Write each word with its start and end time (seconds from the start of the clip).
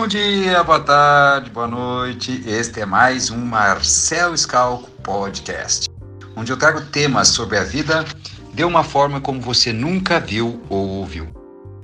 Bom 0.00 0.06
dia, 0.06 0.64
boa 0.64 0.80
tarde, 0.80 1.50
boa 1.50 1.68
noite. 1.68 2.42
Este 2.46 2.80
é 2.80 2.86
mais 2.86 3.30
um 3.30 3.36
Marcel 3.36 4.34
Scalco 4.34 4.90
Podcast, 5.02 5.90
onde 6.34 6.50
eu 6.50 6.56
trago 6.56 6.80
temas 6.86 7.28
sobre 7.28 7.58
a 7.58 7.64
vida 7.64 8.06
de 8.54 8.64
uma 8.64 8.82
forma 8.82 9.20
como 9.20 9.42
você 9.42 9.74
nunca 9.74 10.18
viu 10.18 10.58
ou 10.70 10.88
ouviu. 10.88 11.28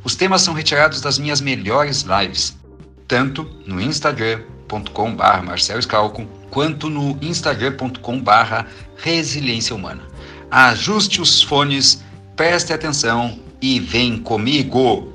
Os 0.02 0.14
temas 0.14 0.40
são 0.40 0.54
retirados 0.54 1.02
das 1.02 1.18
minhas 1.18 1.42
melhores 1.42 2.06
lives, 2.08 2.56
tanto 3.06 3.44
no 3.66 3.78
instagram.com.br 3.78 5.42
Marcel 5.44 5.82
Scalco, 5.82 6.24
quanto 6.50 6.88
no 6.88 7.18
instagram.com.br 7.20 8.64
Resiliência 8.96 9.76
Humana. 9.76 10.04
Ajuste 10.50 11.20
os 11.20 11.42
fones, 11.42 12.02
preste 12.34 12.72
atenção 12.72 13.38
e 13.60 13.78
vem 13.78 14.16
comigo! 14.16 15.12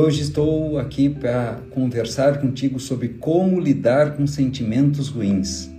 Hoje 0.00 0.22
estou 0.22 0.78
aqui 0.78 1.10
para 1.10 1.58
conversar 1.72 2.40
contigo 2.40 2.80
sobre 2.80 3.08
como 3.08 3.60
lidar 3.60 4.16
com 4.16 4.26
sentimentos 4.26 5.08
ruins. 5.08 5.70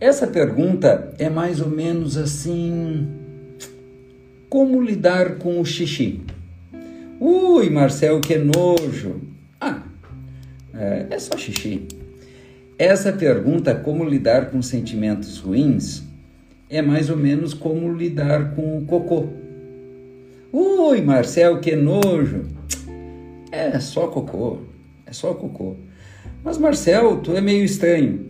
Essa 0.00 0.26
pergunta 0.26 1.14
é 1.16 1.30
mais 1.30 1.60
ou 1.60 1.70
menos 1.70 2.16
assim: 2.16 3.06
como 4.48 4.82
lidar 4.82 5.36
com 5.36 5.60
o 5.60 5.64
xixi? 5.64 6.20
Ui, 7.20 7.70
Marcel, 7.70 8.20
que 8.20 8.36
nojo! 8.36 9.20
Ah, 9.60 9.82
é, 10.74 11.06
é 11.10 11.18
só 11.18 11.36
xixi. 11.38 11.86
Essa 12.76 13.12
pergunta, 13.12 13.74
como 13.76 14.04
lidar 14.04 14.50
com 14.50 14.60
sentimentos 14.60 15.38
ruins, 15.38 16.02
é 16.68 16.82
mais 16.82 17.08
ou 17.08 17.16
menos 17.16 17.54
como 17.54 17.94
lidar 17.94 18.54
com 18.56 18.78
o 18.78 18.84
cocô. 18.84 19.28
Ui, 20.52 21.00
Marcel, 21.00 21.60
que 21.60 21.76
nojo! 21.76 22.55
É 23.50 23.78
só 23.78 24.08
cocô, 24.08 24.58
é 25.06 25.12
só 25.12 25.34
cocô. 25.34 25.76
Mas 26.44 26.58
Marcel, 26.58 27.18
tu 27.18 27.32
é 27.32 27.40
meio 27.40 27.64
estranho. 27.64 28.26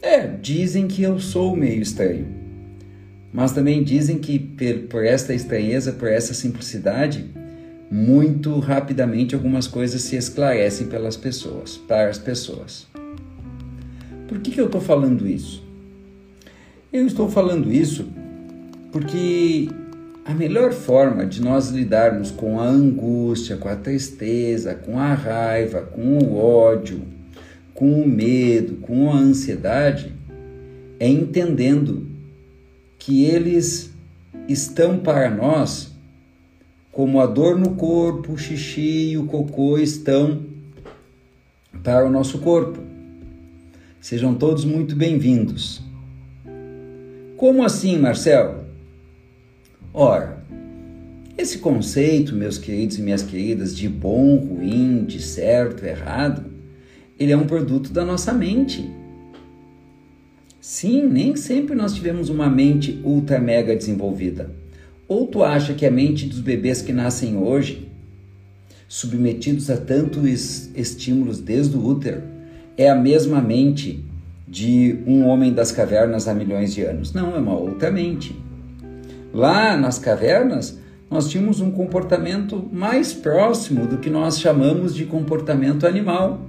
É, 0.00 0.26
dizem 0.26 0.88
que 0.88 1.02
eu 1.02 1.18
sou 1.18 1.56
meio 1.56 1.80
estranho. 1.80 2.26
Mas 3.32 3.52
também 3.52 3.82
dizem 3.82 4.18
que 4.18 4.38
por 4.90 5.04
esta 5.04 5.32
estranheza, 5.32 5.92
por 5.92 6.08
essa 6.08 6.34
simplicidade, 6.34 7.24
muito 7.90 8.58
rapidamente 8.58 9.34
algumas 9.34 9.66
coisas 9.66 10.02
se 10.02 10.16
esclarecem 10.16 10.86
pelas 10.86 11.16
pessoas, 11.16 11.76
para 11.76 12.08
as 12.08 12.18
pessoas. 12.18 12.86
Por 14.28 14.40
que, 14.40 14.50
que 14.50 14.60
eu 14.60 14.66
estou 14.66 14.80
falando 14.80 15.26
isso? 15.26 15.62
Eu 16.92 17.06
estou 17.06 17.30
falando 17.30 17.72
isso 17.72 18.06
porque 18.90 19.68
a 20.24 20.32
melhor 20.32 20.72
forma 20.72 21.26
de 21.26 21.42
nós 21.42 21.70
lidarmos 21.70 22.30
com 22.30 22.60
a 22.60 22.64
angústia, 22.64 23.56
com 23.56 23.68
a 23.68 23.74
tristeza, 23.74 24.74
com 24.74 24.98
a 24.98 25.14
raiva, 25.14 25.82
com 25.82 26.18
o 26.18 26.36
ódio, 26.36 27.02
com 27.74 28.00
o 28.00 28.06
medo, 28.06 28.76
com 28.76 29.10
a 29.10 29.16
ansiedade, 29.16 30.12
é 31.00 31.08
entendendo 31.08 32.06
que 32.98 33.24
eles 33.24 33.92
estão 34.48 34.98
para 34.98 35.28
nós 35.28 35.90
como 36.92 37.20
a 37.20 37.26
dor 37.26 37.58
no 37.58 37.74
corpo, 37.74 38.34
o 38.34 38.38
xixi 38.38 39.12
e 39.12 39.18
o 39.18 39.24
cocô 39.24 39.78
estão 39.78 40.42
para 41.82 42.06
o 42.06 42.10
nosso 42.10 42.38
corpo. 42.38 42.78
Sejam 44.00 44.34
todos 44.34 44.64
muito 44.64 44.94
bem-vindos. 44.94 45.82
Como 47.36 47.64
assim, 47.64 47.98
Marcel? 47.98 48.61
Ora, 49.94 50.42
esse 51.36 51.58
conceito, 51.58 52.34
meus 52.34 52.56
queridos 52.56 52.98
e 52.98 53.02
minhas 53.02 53.22
queridas, 53.22 53.76
de 53.76 53.88
bom, 53.88 54.36
ruim, 54.36 55.04
de 55.04 55.20
certo, 55.20 55.84
errado, 55.84 56.44
ele 57.18 57.32
é 57.32 57.36
um 57.36 57.46
produto 57.46 57.92
da 57.92 58.04
nossa 58.04 58.32
mente. 58.32 58.88
Sim, 60.60 61.06
nem 61.08 61.36
sempre 61.36 61.74
nós 61.74 61.94
tivemos 61.94 62.30
uma 62.30 62.48
mente 62.48 63.00
ultra 63.04 63.38
mega 63.38 63.76
desenvolvida. 63.76 64.50
Ou 65.06 65.26
tu 65.26 65.42
acha 65.42 65.74
que 65.74 65.84
a 65.84 65.90
mente 65.90 66.26
dos 66.26 66.40
bebês 66.40 66.80
que 66.80 66.92
nascem 66.92 67.36
hoje, 67.36 67.88
submetidos 68.88 69.68
a 69.68 69.76
tantos 69.76 70.70
estímulos 70.74 71.38
desde 71.38 71.76
o 71.76 71.86
útero, 71.86 72.22
é 72.78 72.88
a 72.88 72.94
mesma 72.94 73.42
mente 73.42 74.02
de 74.48 74.98
um 75.06 75.26
homem 75.26 75.52
das 75.52 75.70
cavernas 75.70 76.28
há 76.28 76.34
milhões 76.34 76.72
de 76.72 76.82
anos? 76.82 77.12
Não, 77.12 77.34
é 77.34 77.38
uma 77.38 77.58
outra 77.58 77.90
mente. 77.90 78.41
Lá 79.32 79.76
nas 79.76 79.98
cavernas, 79.98 80.78
nós 81.10 81.28
tínhamos 81.28 81.60
um 81.60 81.70
comportamento 81.70 82.68
mais 82.72 83.12
próximo 83.12 83.86
do 83.86 83.98
que 83.98 84.10
nós 84.10 84.38
chamamos 84.40 84.94
de 84.94 85.04
comportamento 85.04 85.86
animal. 85.86 86.40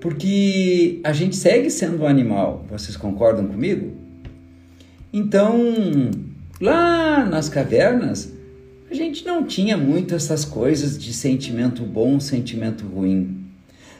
Porque 0.00 1.00
a 1.04 1.12
gente 1.12 1.36
segue 1.36 1.70
sendo 1.70 2.02
um 2.02 2.06
animal, 2.06 2.64
vocês 2.70 2.96
concordam 2.96 3.46
comigo? 3.46 3.92
Então, 5.12 5.74
lá 6.60 7.24
nas 7.24 7.48
cavernas, 7.48 8.32
a 8.90 8.94
gente 8.94 9.26
não 9.26 9.44
tinha 9.44 9.76
muito 9.76 10.14
essas 10.14 10.44
coisas 10.44 10.98
de 10.98 11.12
sentimento 11.12 11.82
bom, 11.82 12.18
sentimento 12.18 12.84
ruim. 12.86 13.36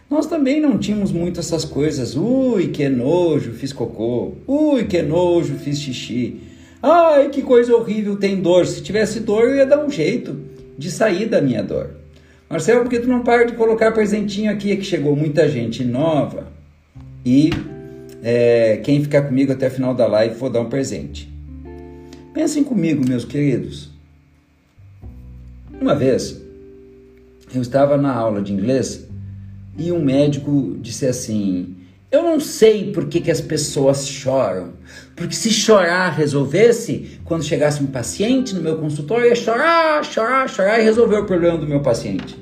Nós 0.09 0.27
também 0.27 0.61
não 0.61 0.79
tínhamos 0.79 1.13
muito 1.13 1.39
essas 1.39 1.65
coisas, 1.65 2.17
ui, 2.17 2.69
que 2.69 2.89
nojo, 2.89 3.53
fiz 3.53 3.73
cocô, 3.73 4.33
ui, 4.47 4.85
que 4.85 5.03
nojo, 5.03 5.55
fiz 5.55 5.79
xixi. 5.79 6.41
Ai, 6.83 7.29
que 7.29 7.43
coisa 7.43 7.75
horrível, 7.75 8.17
tem 8.17 8.41
dor. 8.41 8.67
Se 8.67 8.83
tivesse 8.83 9.21
dor, 9.21 9.45
eu 9.45 9.57
ia 9.57 9.67
dar 9.67 9.85
um 9.85 9.91
jeito 9.91 10.41
de 10.79 10.91
sair 10.91 11.27
da 11.27 11.41
minha 11.41 11.63
dor. 11.63 11.91
Marcelo, 12.49 12.83
por 12.83 12.91
que 12.91 13.01
tu 13.01 13.09
não 13.09 13.23
para 13.23 13.45
de 13.45 13.53
colocar 13.53 13.93
presentinho 13.93 14.51
aqui? 14.51 14.73
É 14.73 14.77
que 14.77 14.83
chegou 14.83 15.15
muita 15.15 15.49
gente 15.49 15.85
nova 15.85 16.49
e 17.25 17.51
é, 18.23 18.79
quem 18.83 19.03
ficar 19.03 19.23
comigo 19.23 19.53
até 19.53 19.69
o 19.69 19.71
final 19.71 19.95
da 19.95 20.07
live 20.07 20.35
vou 20.35 20.51
dar 20.51 20.61
um 20.61 20.69
presente. 20.69 21.31
Pensem 22.33 22.65
comigo, 22.65 23.07
meus 23.07 23.25
queridos. 23.25 23.91
Uma 25.81 25.95
vez 25.95 26.41
eu 27.55 27.63
estava 27.63 27.97
na 27.97 28.13
aula 28.13 28.41
de 28.41 28.53
inglês 28.53 29.07
e 29.77 29.93
um 29.93 30.03
médico 30.03 30.77
disse 30.81 31.07
assim: 31.07 31.77
eu 32.11 32.25
não 32.25 32.41
sei 32.41 32.91
por 32.93 33.07
que, 33.07 33.21
que 33.21 33.31
as 33.31 33.41
pessoas 33.41 34.09
choram. 34.09 34.73
Porque 35.15 35.35
se 35.35 35.51
chorar 35.51 36.11
resolvesse, 36.11 37.21
quando 37.25 37.45
chegasse 37.45 37.83
um 37.83 37.87
paciente 37.87 38.55
no 38.55 38.61
meu 38.61 38.79
consultório, 38.79 39.27
ia 39.27 39.37
chorar, 39.37 40.05
chorar, 40.05 40.49
chorar 40.49 40.81
e 40.81 40.83
resolver 40.83 41.19
o 41.19 41.27
problema 41.27 41.57
do 41.57 41.69
meu 41.69 41.81
paciente. 41.81 42.37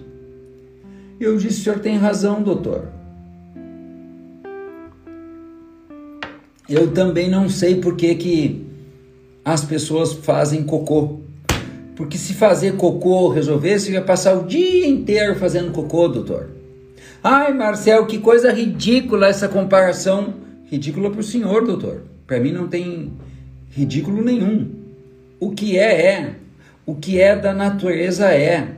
Eu 1.21 1.37
disse: 1.37 1.61
o 1.61 1.65
senhor 1.65 1.79
tem 1.81 1.99
razão, 1.99 2.43
doutor. 2.43 2.89
Eu 6.67 6.91
também 6.93 7.29
não 7.29 7.49
sei 7.49 7.77
por 7.77 7.97
que, 7.97 8.15
que 8.15 8.67
as 9.45 9.65
pessoas 9.65 10.13
fazem 10.13 10.63
cocô. 10.63 11.21
Porque 11.95 12.17
se 12.17 12.33
fazer 12.33 12.77
cocô 12.77 13.29
resolvesse, 13.29 13.93
ia 13.93 14.03
passar 14.03 14.35
o 14.35 14.47
dia 14.47 14.87
inteiro 14.87 15.35
fazendo 15.35 15.73
cocô, 15.73 16.09
doutor. 16.09 16.58
Ai, 17.23 17.53
Marcel, 17.53 18.07
que 18.07 18.19
coisa 18.19 18.53
ridícula 18.53 19.27
essa 19.27 19.49
comparação. 19.49 20.35
Ridícula 20.71 21.11
para 21.11 21.21
o 21.21 21.25
senhor, 21.25 21.65
doutor. 21.67 22.03
Para 22.27 22.39
mim 22.39 22.53
não 22.53 22.69
tem 22.69 23.13
ridículo 23.71 24.23
nenhum. 24.23 24.71
O 25.41 25.51
que 25.51 25.77
é, 25.77 26.07
é. 26.07 26.35
O 26.87 26.95
que 26.95 27.21
é 27.21 27.35
da 27.35 27.53
natureza 27.53 28.33
é. 28.33 28.69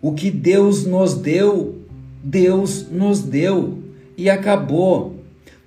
O 0.00 0.12
que 0.12 0.30
Deus 0.30 0.86
nos 0.86 1.14
deu, 1.14 1.78
Deus 2.22 2.88
nos 2.90 3.22
deu. 3.22 3.78
E 4.16 4.30
acabou. 4.30 5.16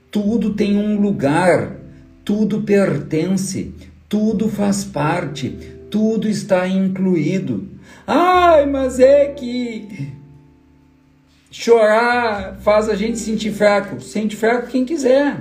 Tudo 0.09 0.53
tem 0.53 0.77
um 0.77 1.01
lugar, 1.01 1.75
tudo 2.23 2.61
pertence, 2.61 3.73
tudo 4.07 4.47
faz 4.47 4.83
parte, 4.83 5.57
tudo 5.89 6.29
está 6.29 6.67
incluído. 6.67 7.67
Ai, 8.05 8.65
mas 8.65 8.99
é 8.99 9.25
que 9.25 10.13
Chorar 11.55 12.57
faz 12.61 12.89
a 12.89 12.95
gente 12.95 13.19
sentir 13.19 13.51
fraco. 13.51 14.01
Sente 14.01 14.35
fraco 14.35 14.65
quem 14.65 14.83
quiser. 14.83 15.39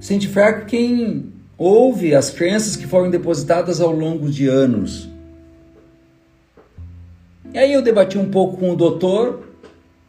Sente 0.00 0.26
fraco 0.26 0.64
quem 0.64 1.30
ouve 1.58 2.14
as 2.14 2.30
crenças 2.30 2.74
que 2.74 2.86
foram 2.86 3.10
depositadas 3.10 3.78
ao 3.78 3.92
longo 3.92 4.30
de 4.30 4.48
anos. 4.48 5.10
E 7.52 7.58
aí 7.58 7.70
eu 7.70 7.82
debati 7.82 8.16
um 8.16 8.30
pouco 8.30 8.56
com 8.56 8.70
o 8.70 8.76
doutor, 8.76 9.42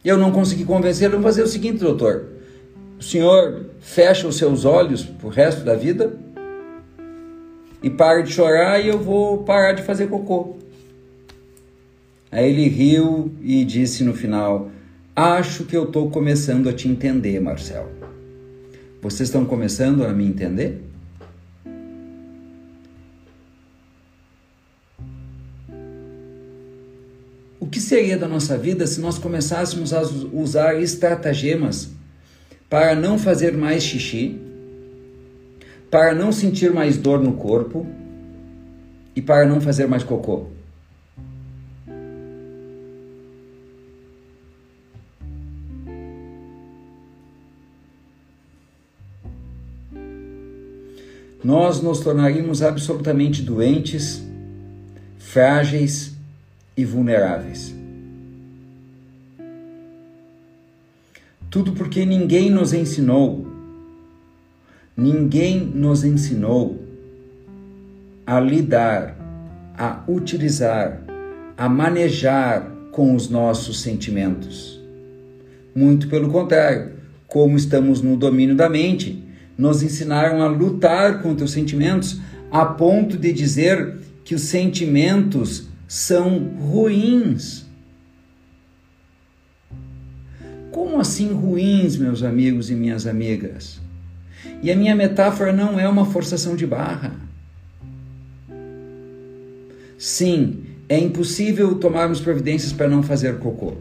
eu 0.02 0.16
não 0.16 0.32
consegui 0.32 0.64
convencê-lo 0.64 1.18
a 1.18 1.22
fazer 1.22 1.42
o 1.42 1.46
seguinte, 1.46 1.80
doutor. 1.80 2.24
O 2.98 3.02
senhor 3.02 3.66
fecha 3.80 4.26
os 4.26 4.38
seus 4.38 4.64
olhos 4.64 5.04
pro 5.04 5.28
resto 5.28 5.62
da 5.62 5.74
vida 5.74 6.18
e 7.82 7.90
para 7.90 8.22
de 8.22 8.32
chorar 8.32 8.82
e 8.82 8.88
eu 8.88 8.98
vou 8.98 9.44
parar 9.44 9.72
de 9.72 9.82
fazer 9.82 10.06
cocô. 10.06 10.56
Aí 12.30 12.50
ele 12.50 12.68
riu 12.68 13.32
e 13.42 13.64
disse 13.64 14.04
no 14.04 14.12
final: 14.12 14.70
Acho 15.16 15.64
que 15.64 15.76
eu 15.76 15.84
estou 15.84 16.10
começando 16.10 16.68
a 16.68 16.72
te 16.72 16.88
entender, 16.88 17.40
Marcel. 17.40 17.90
Vocês 19.00 19.28
estão 19.28 19.44
começando 19.44 20.04
a 20.04 20.12
me 20.12 20.26
entender? 20.26 20.82
O 27.58 27.66
que 27.66 27.80
seria 27.80 28.18
da 28.18 28.28
nossa 28.28 28.56
vida 28.56 28.86
se 28.86 29.00
nós 29.00 29.18
começássemos 29.18 29.92
a 29.92 30.02
usar 30.32 30.80
estratagemas 30.80 31.90
para 32.68 32.94
não 32.94 33.18
fazer 33.18 33.56
mais 33.56 33.82
xixi, 33.82 34.40
para 35.90 36.14
não 36.14 36.32
sentir 36.32 36.72
mais 36.72 36.96
dor 36.98 37.20
no 37.20 37.32
corpo 37.32 37.86
e 39.16 39.22
para 39.22 39.46
não 39.46 39.60
fazer 39.60 39.86
mais 39.86 40.02
cocô? 40.02 40.57
Nós 51.48 51.80
nos 51.80 52.00
tornaríamos 52.00 52.60
absolutamente 52.60 53.40
doentes, 53.40 54.22
frágeis 55.16 56.14
e 56.76 56.84
vulneráveis. 56.84 57.74
Tudo 61.48 61.72
porque 61.72 62.04
ninguém 62.04 62.50
nos 62.50 62.74
ensinou, 62.74 63.46
ninguém 64.94 65.58
nos 65.58 66.04
ensinou 66.04 66.84
a 68.26 68.38
lidar, 68.38 69.16
a 69.74 70.04
utilizar, 70.06 71.00
a 71.56 71.66
manejar 71.66 72.70
com 72.92 73.14
os 73.14 73.30
nossos 73.30 73.80
sentimentos. 73.80 74.78
Muito 75.74 76.08
pelo 76.08 76.28
contrário, 76.30 76.92
como 77.26 77.56
estamos 77.56 78.02
no 78.02 78.18
domínio 78.18 78.54
da 78.54 78.68
mente, 78.68 79.26
nos 79.58 79.82
ensinaram 79.82 80.40
a 80.40 80.46
lutar 80.46 81.20
contra 81.20 81.44
os 81.44 81.50
sentimentos 81.50 82.20
a 82.48 82.64
ponto 82.64 83.18
de 83.18 83.32
dizer 83.32 83.98
que 84.24 84.36
os 84.36 84.42
sentimentos 84.42 85.66
são 85.88 86.38
ruins. 86.38 87.66
Como 90.70 91.00
assim 91.00 91.32
ruins, 91.32 91.96
meus 91.96 92.22
amigos 92.22 92.70
e 92.70 92.74
minhas 92.74 93.06
amigas? 93.06 93.80
E 94.62 94.70
a 94.70 94.76
minha 94.76 94.94
metáfora 94.94 95.52
não 95.52 95.78
é 95.80 95.88
uma 95.88 96.06
forçação 96.06 96.54
de 96.54 96.66
barra. 96.66 97.16
Sim, 99.98 100.64
é 100.88 100.98
impossível 100.98 101.74
tomarmos 101.74 102.20
providências 102.20 102.72
para 102.72 102.88
não 102.88 103.02
fazer 103.02 103.38
cocô. 103.38 103.76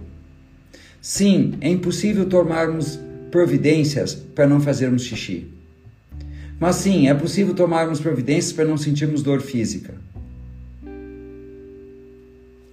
Sim, 0.99 1.53
é 1.61 1.69
impossível 1.69 2.25
tomarmos 2.27 2.99
providências 3.29 4.15
para 4.15 4.47
não 4.47 4.59
fazermos 4.59 5.03
xixi. 5.03 5.56
Mas 6.59 6.77
sim, 6.77 7.07
é 7.07 7.13
possível 7.13 7.53
tomarmos 7.53 7.99
providências 7.99 8.51
para 8.51 8.65
não 8.65 8.77
sentirmos 8.77 9.21
dor 9.21 9.41
física. 9.41 9.93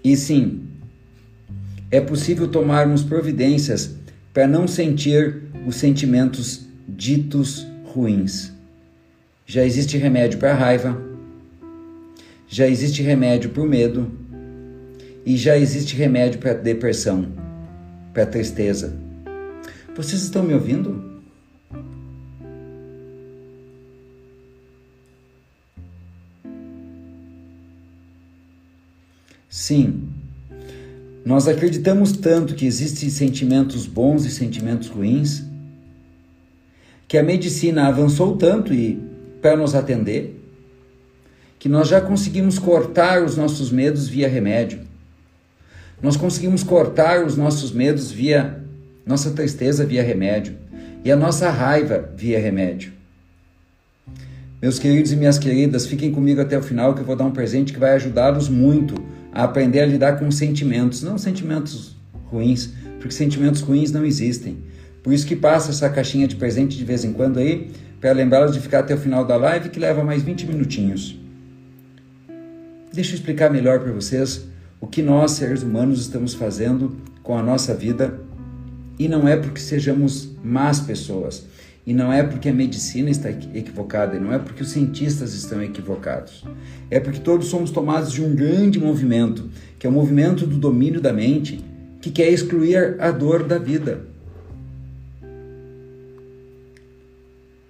E 0.03 0.17
sim, 0.17 0.63
é 1.91 2.01
possível 2.01 2.49
tomarmos 2.49 3.03
providências 3.03 3.95
para 4.33 4.47
não 4.47 4.67
sentir 4.67 5.43
os 5.67 5.77
sentimentos 5.77 6.67
ditos 6.89 7.67
ruins. 7.85 8.53
Já 9.47 9.65
existe 9.65 9.97
remédio 9.97 10.39
para 10.39 10.53
a 10.53 10.57
raiva, 10.57 11.01
já 12.49 12.67
existe 12.67 13.03
remédio 13.03 13.51
para 13.51 13.63
o 13.63 13.67
medo 13.67 14.11
e 15.25 15.37
já 15.37 15.57
existe 15.57 15.95
remédio 15.95 16.41
para 16.41 16.51
a 16.51 16.55
depressão, 16.55 17.27
para 18.13 18.25
a 18.25 18.27
tristeza. 18.27 18.95
Vocês 19.95 20.23
estão 20.23 20.43
me 20.43 20.55
ouvindo? 20.55 21.14
Sim, 29.65 30.11
nós 31.25 31.49
acreditamos 31.49 32.13
tanto 32.13 32.55
que 32.55 32.67
existem 32.67 33.09
sentimentos 33.09 33.87
bons 33.87 34.27
e 34.27 34.31
sentimentos 34.31 34.89
ruins, 34.89 35.43
que 37.09 37.17
a 37.17 37.23
medicina 37.23 37.87
avançou 37.87 38.37
tanto 38.37 38.75
e 38.75 39.03
para 39.41 39.57
nos 39.57 39.75
atender, 39.75 40.39
que 41.59 41.67
nós 41.67 41.89
já 41.89 41.99
conseguimos 41.99 42.59
cortar 42.59 43.25
os 43.25 43.39
nossos 43.39 43.73
medos 43.73 44.07
via 44.07 44.29
remédio. 44.29 44.81
Nós 46.03 46.15
conseguimos 46.15 46.63
cortar 46.63 47.25
os 47.25 47.35
nossos 47.35 47.73
medos 47.73 48.13
via 48.13 48.63
nossa 49.07 49.31
tristeza 49.31 49.87
via 49.87 50.03
remédio 50.03 50.59
e 51.03 51.11
a 51.11 51.17
nossa 51.17 51.49
raiva 51.49 52.11
via 52.15 52.39
remédio. 52.39 52.93
Meus 54.61 54.79
queridos 54.79 55.11
e 55.11 55.17
minhas 55.17 55.39
queridas, 55.39 55.87
fiquem 55.87 56.13
comigo 56.13 56.43
até 56.43 56.59
o 56.59 56.63
final 56.63 56.95
que 56.95 57.01
eu 57.01 57.07
vou 57.07 57.17
dar 57.17 57.25
um 57.25 57.33
presente 57.33 57.73
que 57.73 57.79
vai 57.79 57.93
ajudá-los 57.93 58.51
muito 58.51 59.14
a 59.35 59.43
aprender 59.43 59.81
a 59.81 59.87
lidar 59.87 60.17
com 60.19 60.31
sentimentos, 60.31 61.03
não 61.03 61.19
sentimentos 61.19 61.97
ruins, 62.27 62.73
porque 63.01 63.11
sentimentos 63.11 63.61
ruins 63.61 63.91
não 63.91 64.05
existem. 64.05 64.59
Por 65.03 65.13
isso 65.13 65.27
que 65.27 65.35
passa 65.35 65.71
essa 65.71 65.91
caixinha 65.91 66.29
de 66.29 66.37
presente 66.37 66.79
de 66.79 66.85
vez 66.85 67.05
em 67.05 67.13
quando 67.13 67.41
aí, 67.41 67.73
para 68.01 68.13
lembrá-los 68.13 68.55
de 68.55 68.61
ficar 68.61 68.79
até 68.79 68.95
o 68.95 68.99
final 68.99 69.25
da 69.25 69.37
live, 69.37 69.71
que 69.71 69.81
leva 69.81 70.05
mais 70.05 70.23
20 70.23 70.47
minutinhos. 70.47 71.19
Deixa 72.93 73.11
eu 73.11 73.17
explicar 73.17 73.51
melhor 73.51 73.81
para 73.81 73.91
vocês 73.91 74.47
o 74.81 74.87
que 74.87 75.03
nós, 75.03 75.33
seres 75.33 75.65
humanos, 75.65 76.01
estamos 76.01 76.33
fazendo 76.33 76.97
com 77.23 77.37
a 77.37 77.43
nossa 77.43 77.75
vida. 77.75 78.21
E 78.97 79.09
não 79.09 79.27
é 79.27 79.37
porque 79.37 79.61
sejamos 79.61 80.29
más 80.45 80.79
pessoas, 80.79 81.45
e 81.87 81.93
não 81.93 82.11
é 82.11 82.23
porque 82.23 82.49
a 82.49 82.53
medicina 82.53 83.11
está 83.11 83.31
equivocada, 83.31 84.19
não 84.19 84.33
é 84.33 84.39
porque 84.39 84.63
os 84.63 84.71
cientistas 84.71 85.35
estão 85.35 85.63
equivocados. 85.63 86.43
É 86.91 86.99
porque 86.99 87.21
todos 87.21 87.49
somos 87.49 87.71
tomados 87.71 88.11
de 88.11 88.23
um 88.23 88.35
grande 88.35 88.79
movimento, 88.79 89.51
que 89.79 89.87
é 89.87 89.91
o 89.91 89.93
movimento 89.93 90.47
do 90.47 90.57
domínio 90.57 91.01
da 91.01 91.13
mente, 91.13 91.63
que 92.01 92.11
quer 92.11 92.31
excluir 92.31 92.97
a 92.99 93.11
dor 93.11 93.45
da 93.45 93.59
vida. 93.59 94.01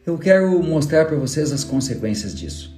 Eu 0.06 0.16
quero 0.18 0.62
mostrar 0.62 1.06
para 1.06 1.16
vocês 1.16 1.50
as 1.50 1.64
consequências 1.64 2.34
disso. 2.34 2.72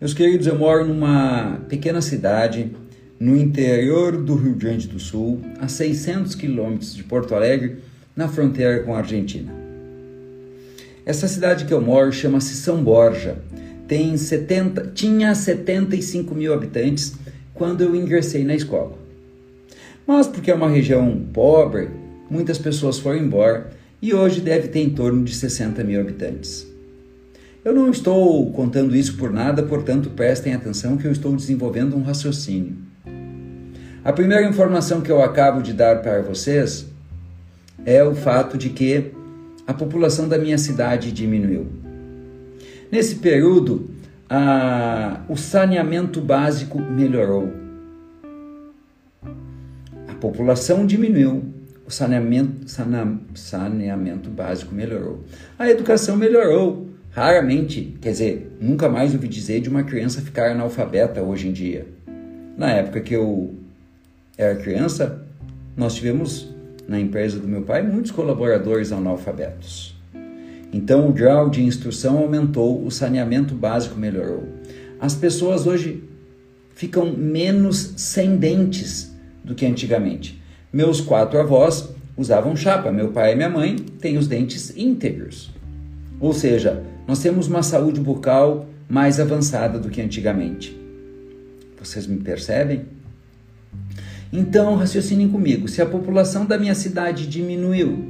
Meus 0.00 0.14
queridos, 0.14 0.46
eu 0.46 0.58
moro 0.58 0.86
numa 0.86 1.60
pequena 1.68 2.00
cidade 2.00 2.74
no 3.20 3.36
interior 3.36 4.16
do 4.16 4.34
Rio 4.36 4.54
Grande 4.54 4.88
do 4.88 4.98
Sul, 4.98 5.40
a 5.60 5.68
600 5.68 6.34
quilômetros 6.34 6.94
de 6.94 7.04
Porto 7.04 7.34
Alegre, 7.34 7.78
na 8.16 8.26
fronteira 8.26 8.82
com 8.82 8.94
a 8.94 8.98
Argentina. 8.98 9.61
Essa 11.04 11.26
cidade 11.26 11.64
que 11.64 11.74
eu 11.74 11.80
moro 11.80 12.12
chama-se 12.12 12.54
São 12.54 12.82
Borja. 12.82 13.36
Tem 13.88 14.16
70, 14.16 14.92
tinha 14.94 15.34
75 15.34 16.34
mil 16.34 16.54
habitantes 16.54 17.14
quando 17.52 17.82
eu 17.82 17.94
ingressei 17.94 18.44
na 18.44 18.54
escola. 18.54 18.96
Mas 20.06 20.28
porque 20.28 20.50
é 20.50 20.54
uma 20.54 20.70
região 20.70 21.24
pobre, 21.32 21.90
muitas 22.30 22.56
pessoas 22.56 22.98
foram 22.98 23.18
embora 23.18 23.70
e 24.00 24.14
hoje 24.14 24.40
deve 24.40 24.68
ter 24.68 24.80
em 24.80 24.90
torno 24.90 25.24
de 25.24 25.34
60 25.34 25.82
mil 25.82 26.00
habitantes. 26.00 26.66
Eu 27.64 27.74
não 27.74 27.90
estou 27.90 28.50
contando 28.52 28.94
isso 28.94 29.16
por 29.16 29.32
nada, 29.32 29.62
portanto 29.62 30.10
prestem 30.10 30.54
atenção 30.54 30.96
que 30.96 31.06
eu 31.06 31.12
estou 31.12 31.34
desenvolvendo 31.34 31.96
um 31.96 32.02
raciocínio. 32.02 32.76
A 34.04 34.12
primeira 34.12 34.48
informação 34.48 35.00
que 35.00 35.10
eu 35.10 35.22
acabo 35.22 35.62
de 35.62 35.72
dar 35.72 36.00
para 36.00 36.22
vocês 36.22 36.86
é 37.84 38.02
o 38.02 38.14
fato 38.14 38.56
de 38.56 38.70
que 38.70 39.12
a 39.66 39.74
população 39.74 40.28
da 40.28 40.38
minha 40.38 40.58
cidade 40.58 41.12
diminuiu. 41.12 41.66
Nesse 42.90 43.16
período, 43.16 43.90
a, 44.28 45.22
o 45.28 45.36
saneamento 45.36 46.20
básico 46.20 46.80
melhorou. 46.80 47.50
A 50.08 50.14
população 50.14 50.86
diminuiu, 50.86 51.44
o 51.86 51.90
saneamento, 51.90 52.68
sana, 52.68 53.20
saneamento 53.34 54.30
básico 54.30 54.74
melhorou. 54.74 55.24
A 55.58 55.70
educação 55.70 56.16
melhorou. 56.16 56.88
Raramente, 57.10 57.96
quer 58.00 58.12
dizer, 58.12 58.56
nunca 58.58 58.88
mais 58.88 59.12
ouvi 59.12 59.28
dizer 59.28 59.60
de 59.60 59.68
uma 59.68 59.82
criança 59.82 60.22
ficar 60.22 60.50
analfabeta 60.50 61.22
hoje 61.22 61.48
em 61.48 61.52
dia. 61.52 61.86
Na 62.56 62.70
época 62.70 63.00
que 63.00 63.14
eu 63.14 63.54
era 64.38 64.56
criança, 64.56 65.22
nós 65.76 65.94
tivemos 65.94 66.51
na 66.88 66.98
empresa 66.98 67.38
do 67.38 67.48
meu 67.48 67.62
pai 67.62 67.82
muitos 67.82 68.10
colaboradores 68.10 68.92
analfabetos. 68.92 69.94
Então 70.72 71.08
o 71.08 71.12
grau 71.12 71.50
de 71.50 71.62
instrução 71.62 72.18
aumentou, 72.18 72.84
o 72.84 72.90
saneamento 72.90 73.54
básico 73.54 73.98
melhorou. 73.98 74.48
As 74.98 75.14
pessoas 75.14 75.66
hoje 75.66 76.02
ficam 76.74 77.12
menos 77.12 77.94
sem 77.96 78.36
dentes 78.36 79.14
do 79.44 79.54
que 79.54 79.66
antigamente. 79.66 80.40
Meus 80.72 81.00
quatro 81.00 81.38
avós 81.38 81.90
usavam 82.16 82.56
chapa, 82.56 82.90
meu 82.90 83.08
pai 83.08 83.32
e 83.32 83.36
minha 83.36 83.50
mãe 83.50 83.76
têm 83.76 84.16
os 84.16 84.26
dentes 84.26 84.72
íntegros. 84.76 85.50
Ou 86.18 86.32
seja, 86.32 86.82
nós 87.06 87.18
temos 87.20 87.48
uma 87.48 87.62
saúde 87.62 88.00
bucal 88.00 88.66
mais 88.88 89.20
avançada 89.20 89.78
do 89.78 89.90
que 89.90 90.00
antigamente. 90.00 90.78
Vocês 91.78 92.06
me 92.06 92.18
percebem? 92.18 92.82
Então, 94.32 94.76
raciocinem 94.76 95.28
comigo: 95.28 95.68
se 95.68 95.82
a 95.82 95.86
população 95.86 96.46
da 96.46 96.56
minha 96.56 96.74
cidade 96.74 97.26
diminuiu, 97.26 98.04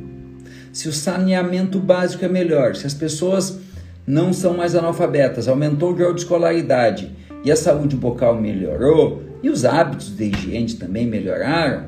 se 0.73 0.88
o 0.88 0.93
saneamento 0.93 1.79
básico 1.81 2.25
é 2.25 2.29
melhor, 2.29 2.76
se 2.76 2.87
as 2.87 2.95
pessoas 2.95 3.59
não 4.07 4.33
são 4.33 4.57
mais 4.57 4.75
analfabetas, 4.75 5.49
aumentou 5.49 5.91
o 5.91 5.95
grau 5.95 6.14
de 6.14 6.21
escolaridade 6.21 7.11
e 7.45 7.50
a 7.50 7.57
saúde 7.57 7.97
bucal 7.97 8.41
melhorou 8.41 9.23
e 9.43 9.50
os 9.50 9.64
hábitos 9.64 10.17
de 10.17 10.26
higiene 10.26 10.75
também 10.75 11.07
melhoraram, 11.07 11.87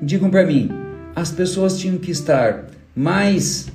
digam 0.00 0.30
para 0.30 0.46
mim, 0.46 0.70
as 1.14 1.30
pessoas 1.30 1.78
tinham 1.78 1.98
que 1.98 2.10
estar 2.10 2.66
mais 2.96 3.68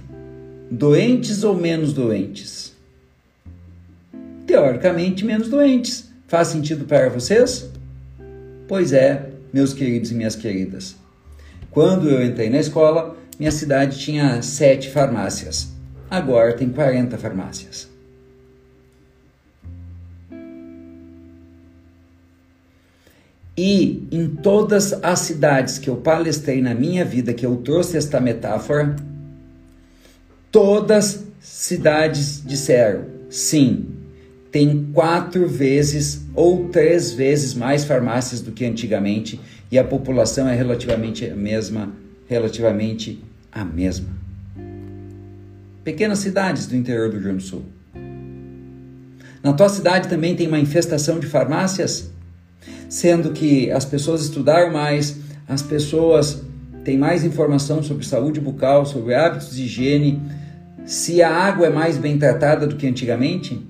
doentes 0.70 1.44
ou 1.44 1.56
menos 1.56 1.94
doentes? 1.94 2.76
Teoricamente, 4.46 5.24
menos 5.24 5.50
doentes. 5.50 6.10
Faz 6.28 6.50
sentido 6.50 6.86
para 6.86 7.10
vocês? 7.10 7.70
Pois 8.68 8.92
é, 8.92 9.30
meus 9.54 9.74
queridos 9.74 10.12
e 10.12 10.16
minhas 10.16 10.36
queridas. 10.36 10.96
Quando 11.72 12.10
eu 12.10 12.26
entrei 12.26 12.50
na 12.50 12.60
escola, 12.60 13.16
minha 13.40 13.52
cidade 13.52 14.00
tinha 14.00 14.42
sete 14.42 14.90
farmácias. 14.90 15.70
Agora 16.10 16.54
tem 16.54 16.70
40 16.70 17.18
farmácias. 17.18 17.88
E 23.58 24.08
em 24.12 24.28
todas 24.28 24.94
as 25.04 25.20
cidades 25.20 25.80
que 25.80 25.90
eu 25.90 25.98
palestrei 25.98 26.62
na 26.62 26.76
minha 26.76 27.04
vida, 27.04 27.34
que 27.34 27.46
eu 27.46 27.58
trouxe 27.58 27.98
esta 27.98 28.22
metáfora, 28.22 28.96
todas 30.52 31.26
cidades 31.40 32.44
disseram 32.46 33.06
sim, 33.30 33.97
tem 34.58 34.90
quatro 34.92 35.48
vezes 35.48 36.26
ou 36.34 36.70
três 36.70 37.14
vezes 37.14 37.54
mais 37.54 37.86
farmácias 37.86 38.42
do 38.42 38.52
que 38.52 38.66
antigamente 38.66 39.40
e 39.72 39.78
a 39.78 39.84
população 39.84 40.50
é 40.50 40.56
relativamente 40.56 41.30
a 41.30 41.36
mesma, 41.36 41.94
relativamente 42.28 43.24
a 43.52 43.64
mesma. 43.64 44.10
Pequenas 45.84 46.18
cidades 46.18 46.66
do 46.66 46.76
interior 46.76 47.08
do 47.08 47.18
Rio 47.18 47.24
Grande 47.26 47.44
do 47.44 47.44
Sul. 47.44 47.66
Na 49.44 49.54
tua 49.54 49.70
cidade 49.70 50.10
também 50.10 50.36
tem 50.36 50.48
uma 50.48 50.60
infestação 50.60 51.20
de 51.20 51.28
farmácias? 51.28 52.10
sendo 52.90 53.34
que 53.34 53.70
as 53.70 53.86
pessoas 53.86 54.24
estudaram 54.24 54.74
mais, 54.74 55.18
as 55.48 55.62
pessoas 55.62 56.42
têm 56.84 56.98
mais 56.98 57.24
informação 57.24 57.84
sobre 57.84 58.08
saúde 58.08 58.40
bucal, 58.40 58.88
sobre 58.88 59.14
hábitos 59.14 59.56
de 59.56 59.66
higiene, 59.66 60.20
se 60.84 61.22
a 61.22 61.30
água 61.30 61.68
é 61.68 61.70
mais 61.70 61.96
bem 61.98 62.18
tratada 62.18 62.66
do 62.66 62.76
que 62.76 62.88
antigamente? 62.88 63.62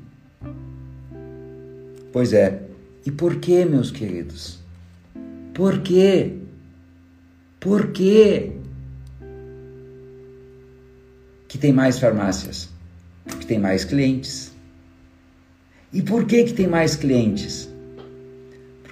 Pois 2.11 2.33
é. 2.33 2.61
E 3.05 3.11
por 3.11 3.37
que, 3.37 3.63
meus 3.65 3.91
queridos? 3.91 4.59
Por 5.53 5.79
quê? 5.79 6.33
Por 7.59 7.91
quê? 7.91 8.51
Que 11.47 11.57
tem 11.57 11.71
mais 11.71 11.99
farmácias? 11.99 12.69
Porque 13.25 13.45
tem 13.45 13.59
mais 13.59 13.85
clientes. 13.85 14.51
E 15.93 16.01
por 16.01 16.25
que 16.25 16.43
que 16.43 16.53
tem 16.53 16.67
mais 16.67 16.95
clientes? 16.95 17.69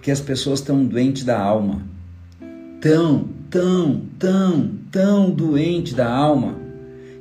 que 0.06 0.12
as 0.12 0.22
pessoas 0.22 0.60
estão 0.60 0.86
doentes 0.86 1.24
da 1.24 1.36
alma. 1.40 1.82
Tão, 2.80 3.28
tão, 3.50 4.04
tão, 4.20 4.78
tão 4.92 5.32
doente 5.32 5.96
da 5.96 6.08
alma 6.08 6.60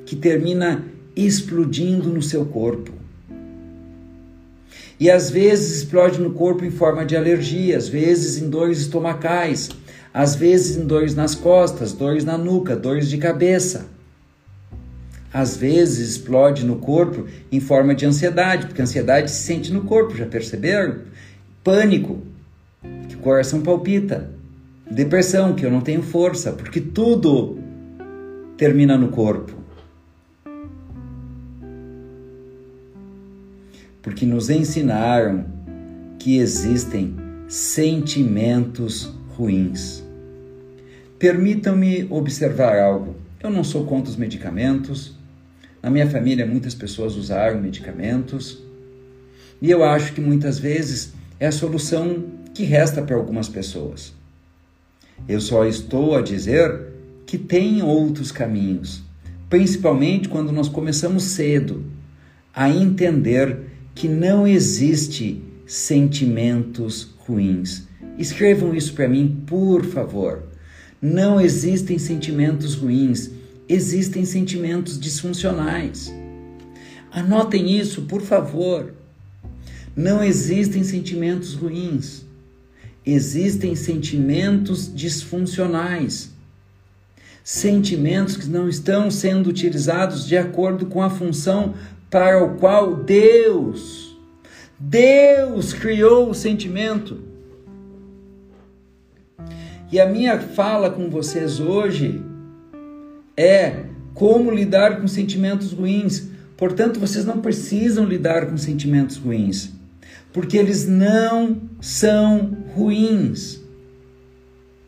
que 0.04 0.14
termina 0.14 0.84
explodindo 1.16 2.10
no 2.10 2.20
seu 2.20 2.44
corpo. 2.44 2.92
E 4.98 5.10
às 5.10 5.30
vezes 5.30 5.78
explode 5.78 6.20
no 6.20 6.32
corpo 6.32 6.64
em 6.64 6.70
forma 6.70 7.04
de 7.04 7.16
alergia, 7.16 7.76
às 7.76 7.88
vezes 7.88 8.40
em 8.40 8.48
dores 8.48 8.78
estomacais, 8.78 9.70
às 10.12 10.34
vezes 10.34 10.76
em 10.76 10.86
dores 10.86 11.14
nas 11.14 11.34
costas, 11.34 11.92
dores 11.92 12.24
na 12.24 12.38
nuca, 12.38 12.76
dores 12.76 13.08
de 13.08 13.18
cabeça. 13.18 13.86
Às 15.32 15.56
vezes 15.56 16.10
explode 16.10 16.64
no 16.64 16.76
corpo 16.76 17.26
em 17.50 17.58
forma 17.58 17.94
de 17.94 18.06
ansiedade, 18.06 18.66
porque 18.66 18.80
a 18.80 18.84
ansiedade 18.84 19.30
se 19.30 19.42
sente 19.42 19.72
no 19.72 19.82
corpo, 19.82 20.16
já 20.16 20.26
perceberam? 20.26 20.98
Pânico, 21.64 22.22
coração 23.24 23.62
palpita. 23.62 24.30
Depressão, 24.90 25.54
que 25.54 25.64
eu 25.64 25.70
não 25.70 25.80
tenho 25.80 26.02
força, 26.02 26.52
porque 26.52 26.78
tudo 26.78 27.58
termina 28.58 28.98
no 28.98 29.08
corpo. 29.08 29.53
Porque 34.04 34.26
nos 34.26 34.50
ensinaram 34.50 35.46
que 36.18 36.36
existem 36.36 37.16
sentimentos 37.48 39.10
ruins. 39.30 40.04
Permitam-me 41.18 42.06
observar 42.10 42.78
algo. 42.78 43.16
Eu 43.42 43.48
não 43.48 43.64
sou 43.64 43.86
contra 43.86 44.10
os 44.10 44.16
medicamentos. 44.16 45.16
Na 45.82 45.88
minha 45.88 46.08
família, 46.08 46.46
muitas 46.46 46.74
pessoas 46.74 47.16
usaram 47.16 47.62
medicamentos. 47.62 48.62
E 49.60 49.70
eu 49.70 49.82
acho 49.82 50.12
que 50.12 50.20
muitas 50.20 50.58
vezes 50.58 51.14
é 51.40 51.46
a 51.46 51.52
solução 51.52 52.24
que 52.52 52.62
resta 52.62 53.00
para 53.00 53.16
algumas 53.16 53.48
pessoas. 53.48 54.12
Eu 55.26 55.40
só 55.40 55.64
estou 55.64 56.14
a 56.14 56.20
dizer 56.20 56.92
que 57.24 57.38
tem 57.38 57.82
outros 57.82 58.30
caminhos, 58.30 59.02
principalmente 59.48 60.28
quando 60.28 60.52
nós 60.52 60.68
começamos 60.68 61.22
cedo 61.22 61.84
a 62.54 62.68
entender 62.68 63.73
que 63.94 64.08
não 64.08 64.46
existe 64.46 65.42
sentimentos 65.66 67.14
ruins. 67.18 67.84
Escrevam 68.18 68.74
isso 68.74 68.92
para 68.94 69.08
mim, 69.08 69.42
por 69.46 69.84
favor. 69.84 70.42
Não 71.00 71.40
existem 71.40 71.98
sentimentos 71.98 72.74
ruins, 72.74 73.30
existem 73.68 74.24
sentimentos 74.24 74.98
disfuncionais. 74.98 76.12
Anotem 77.10 77.78
isso, 77.78 78.02
por 78.02 78.20
favor. 78.20 78.94
Não 79.96 80.22
existem 80.22 80.82
sentimentos 80.82 81.54
ruins 81.54 82.24
existem 83.04 83.76
sentimentos 83.76 84.90
disfuncionais, 84.92 86.30
sentimentos 87.42 88.36
que 88.36 88.46
não 88.46 88.68
estão 88.68 89.10
sendo 89.10 89.50
utilizados 89.50 90.26
de 90.26 90.36
acordo 90.36 90.86
com 90.86 91.02
a 91.02 91.10
função 91.10 91.74
para 92.14 92.44
o 92.44 92.54
qual 92.58 92.94
Deus, 92.94 94.16
Deus 94.78 95.72
criou 95.72 96.30
o 96.30 96.34
sentimento. 96.34 97.18
E 99.90 99.98
a 99.98 100.06
minha 100.06 100.38
fala 100.38 100.90
com 100.90 101.10
vocês 101.10 101.58
hoje 101.58 102.22
é 103.36 103.86
como 104.14 104.52
lidar 104.52 105.00
com 105.00 105.08
sentimentos 105.08 105.72
ruins. 105.72 106.28
Portanto, 106.56 107.00
vocês 107.00 107.24
não 107.24 107.40
precisam 107.40 108.04
lidar 108.04 108.46
com 108.46 108.56
sentimentos 108.56 109.16
ruins 109.16 109.72
porque 110.32 110.56
eles 110.56 110.86
não 110.86 111.62
são 111.80 112.56
ruins. 112.76 113.60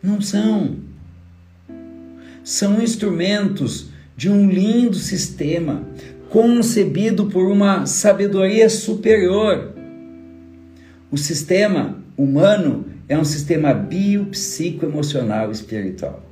Não 0.00 0.20
são. 0.20 0.76
São 2.44 2.80
instrumentos 2.80 3.88
de 4.16 4.30
um 4.30 4.48
lindo 4.48 4.94
sistema 4.94 5.84
concebido 6.36 7.30
por 7.30 7.50
uma 7.50 7.86
sabedoria 7.86 8.68
superior. 8.68 9.72
O 11.10 11.16
sistema 11.16 11.96
humano 12.14 12.84
é 13.08 13.16
um 13.16 13.24
sistema 13.24 13.72
biopsicoemocional 13.72 15.50
espiritual. 15.50 16.22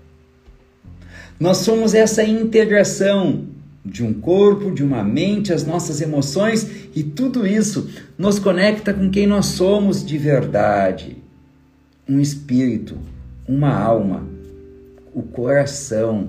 Nós 1.41 1.57
somos 1.57 1.95
essa 1.95 2.23
integração 2.23 3.47
de 3.83 4.05
um 4.05 4.13
corpo, 4.13 4.71
de 4.73 4.85
uma 4.85 5.03
mente, 5.03 5.55
as 5.55 5.65
nossas 5.65 6.03
emoções 6.03 6.71
e 6.95 7.03
tudo 7.03 7.47
isso 7.47 7.89
nos 8.19 8.39
conecta 8.39 8.93
com 8.93 9.09
quem 9.11 9.27
nós 9.27 9.47
somos 9.47 10.05
de 10.05 10.19
verdade. 10.19 11.17
Um 12.07 12.21
espírito, 12.21 12.99
uma 13.49 13.75
alma, 13.75 14.29
o 15.15 15.23
coração, 15.23 16.29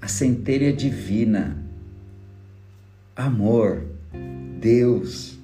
a 0.00 0.06
centelha 0.06 0.72
divina, 0.72 1.59
amor, 3.16 3.82
Deus. 4.60 5.38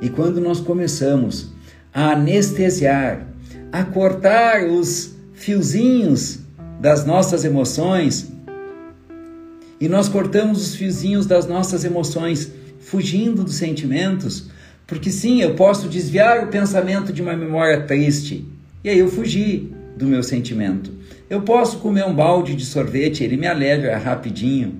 E 0.00 0.08
quando 0.08 0.40
nós 0.40 0.60
começamos 0.60 1.52
a 1.94 2.12
anestesiar, 2.12 3.26
a 3.70 3.84
cortar 3.84 4.64
os 4.64 5.14
fiozinhos 5.32 6.40
das 6.80 7.04
nossas 7.04 7.44
emoções 7.44 8.32
e 9.80 9.88
nós 9.88 10.08
cortamos 10.08 10.62
os 10.62 10.74
fiozinhos 10.74 11.26
das 11.26 11.46
nossas 11.46 11.84
emoções, 11.84 12.52
fugindo 12.80 13.44
dos 13.44 13.54
sentimentos, 13.54 14.48
porque 14.86 15.10
sim, 15.10 15.40
eu 15.40 15.54
posso 15.54 15.88
desviar 15.88 16.44
o 16.44 16.48
pensamento 16.48 17.12
de 17.12 17.22
uma 17.22 17.36
memória 17.36 17.82
triste 17.82 18.44
e 18.84 18.88
aí 18.88 18.98
eu 18.98 19.08
fugi 19.08 19.72
do 19.96 20.06
meu 20.06 20.22
sentimento. 20.22 20.92
Eu 21.32 21.40
posso 21.40 21.78
comer 21.78 22.04
um 22.04 22.14
balde 22.14 22.54
de 22.54 22.62
sorvete, 22.62 23.24
ele 23.24 23.38
me 23.38 23.46
alegra 23.46 23.96
rapidinho. 23.96 24.78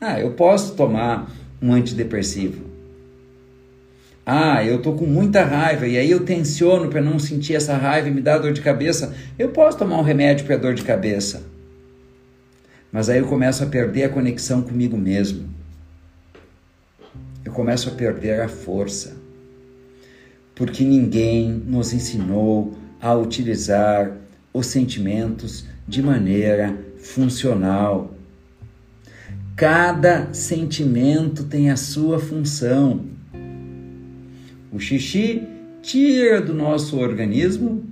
Ah, 0.00 0.20
eu 0.20 0.30
posso 0.34 0.76
tomar 0.76 1.28
um 1.60 1.72
antidepressivo. 1.72 2.64
Ah, 4.24 4.64
eu 4.64 4.80
tô 4.80 4.92
com 4.92 5.06
muita 5.06 5.42
raiva 5.42 5.88
e 5.88 5.98
aí 5.98 6.08
eu 6.08 6.24
tensiono 6.24 6.88
para 6.88 7.00
não 7.00 7.18
sentir 7.18 7.56
essa 7.56 7.76
raiva 7.76 8.06
e 8.06 8.12
me 8.12 8.20
dá 8.20 8.38
dor 8.38 8.52
de 8.52 8.60
cabeça. 8.60 9.12
Eu 9.36 9.48
posso 9.48 9.76
tomar 9.76 9.98
um 9.98 10.04
remédio 10.04 10.46
para 10.46 10.56
dor 10.56 10.74
de 10.74 10.84
cabeça. 10.84 11.42
Mas 12.92 13.08
aí 13.08 13.18
eu 13.18 13.26
começo 13.26 13.64
a 13.64 13.66
perder 13.66 14.04
a 14.04 14.10
conexão 14.10 14.62
comigo 14.62 14.96
mesmo. 14.96 15.48
Eu 17.44 17.50
começo 17.50 17.88
a 17.88 17.92
perder 17.92 18.40
a 18.40 18.48
força. 18.48 19.16
Porque 20.54 20.84
ninguém 20.84 21.50
nos 21.50 21.92
ensinou 21.92 22.78
a 23.00 23.16
utilizar 23.16 24.27
os 24.52 24.66
sentimentos 24.66 25.64
de 25.86 26.02
maneira 26.02 26.76
funcional. 26.98 28.14
Cada 29.56 30.32
sentimento 30.32 31.44
tem 31.44 31.70
a 31.70 31.76
sua 31.76 32.18
função. 32.18 33.04
O 34.72 34.78
xixi 34.78 35.42
tira 35.82 36.40
do 36.40 36.54
nosso 36.54 36.98
organismo 36.98 37.84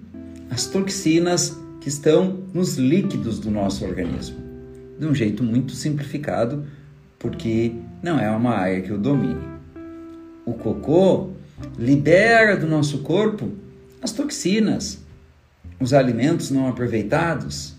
as 0.50 0.66
toxinas 0.66 1.56
que 1.80 1.88
estão 1.88 2.40
nos 2.52 2.76
líquidos 2.76 3.38
do 3.38 3.50
nosso 3.50 3.84
organismo. 3.84 4.36
De 4.98 5.06
um 5.06 5.14
jeito 5.14 5.42
muito 5.42 5.72
simplificado, 5.72 6.64
porque 7.18 7.72
não 8.02 8.18
é 8.18 8.30
uma 8.30 8.50
área 8.52 8.80
que 8.80 8.90
eu 8.90 8.98
domine. 8.98 9.40
O 10.44 10.52
cocô 10.52 11.30
libera 11.78 12.56
do 12.56 12.66
nosso 12.66 12.98
corpo 12.98 13.50
as 14.00 14.12
toxinas, 14.12 15.00
os 15.80 15.92
alimentos 15.92 16.50
não 16.50 16.68
aproveitados. 16.68 17.74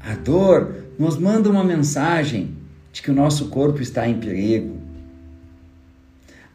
A 0.00 0.14
dor 0.14 0.74
nos 0.98 1.18
manda 1.18 1.50
uma 1.50 1.64
mensagem 1.64 2.54
de 2.92 3.02
que 3.02 3.10
o 3.10 3.14
nosso 3.14 3.48
corpo 3.48 3.82
está 3.82 4.08
em 4.08 4.18
perigo. 4.18 4.78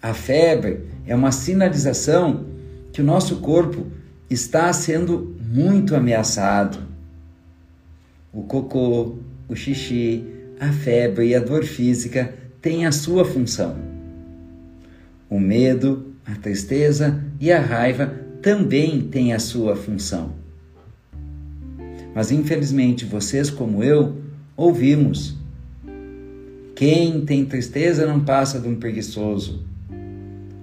A 0.02 0.14
febre 0.14 0.86
é 1.06 1.16
uma 1.16 1.32
sinalização 1.32 2.46
que 2.92 3.02
o 3.02 3.04
nosso 3.04 3.38
corpo 3.38 3.88
está 4.30 4.72
sendo 4.74 5.36
muito 5.40 5.96
ameaçado. 5.96 6.80
O 8.34 8.44
cocô, 8.44 9.18
o 9.48 9.56
xixi, 9.56 10.26
a 10.60 10.72
febre 10.72 11.28
e 11.28 11.36
a 11.36 11.40
dor 11.40 11.64
física 11.64 12.34
têm 12.62 12.86
a 12.86 12.92
sua 12.92 13.26
função. 13.26 13.76
O 15.30 15.40
medo, 15.40 16.14
a 16.26 16.36
tristeza 16.36 17.24
e 17.40 17.52
a 17.52 17.60
raiva 17.60 18.21
também 18.42 19.02
têm 19.02 19.34
a 19.34 19.40
sua 19.40 19.76
função. 19.76 20.34
Mas 22.14 22.32
infelizmente 22.32 23.06
vocês, 23.06 23.50
como 23.50 23.84
eu, 23.84 24.18
ouvimos: 24.58 25.38
quem 26.76 27.22
tem 27.26 27.46
tristeza 27.46 28.06
não 28.06 28.20
passa 28.20 28.60
de 28.60 28.68
um 28.68 28.76
preguiçoso. 28.76 29.64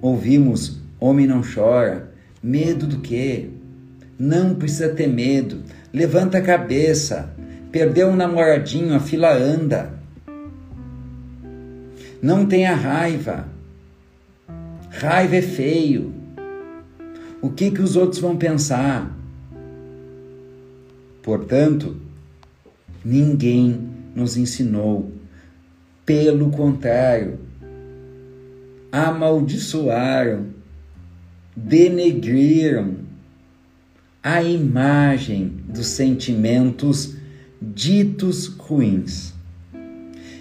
Ouvimos: 0.03 0.81
homem 0.99 1.27
não 1.27 1.43
chora. 1.43 2.13
Medo 2.43 2.87
do 2.87 3.01
quê? 3.01 3.51
Não 4.19 4.55
precisa 4.55 4.89
ter 4.91 5.09
medo. 5.09 5.63
Levanta 5.93 6.39
a 6.39 6.43
cabeça. 6.43 7.33
Perdeu 7.71 8.09
um 8.09 8.17
namoradinho, 8.17 8.95
a 8.95 9.01
fila 9.01 9.33
anda. 9.33 9.93
Não 12.21 12.47
tenha 12.47 12.75
raiva. 12.75 13.47
Raiva 14.91 15.37
é 15.37 15.43
feio. 15.43 16.18
O 17.41 17.51
que, 17.51 17.71
que 17.71 17.81
os 17.81 17.95
outros 17.95 18.21
vão 18.21 18.37
pensar? 18.37 19.17
Portanto, 21.23 21.97
ninguém 23.05 23.89
nos 24.15 24.37
ensinou. 24.37 25.13
Pelo 26.05 26.51
contrário, 26.51 27.39
amaldiçoaram, 28.91 30.47
denegriram 31.55 32.97
a 34.23 34.43
imagem 34.43 35.53
dos 35.69 35.87
sentimentos 35.87 37.15
ditos 37.61 38.47
ruins. 38.47 39.33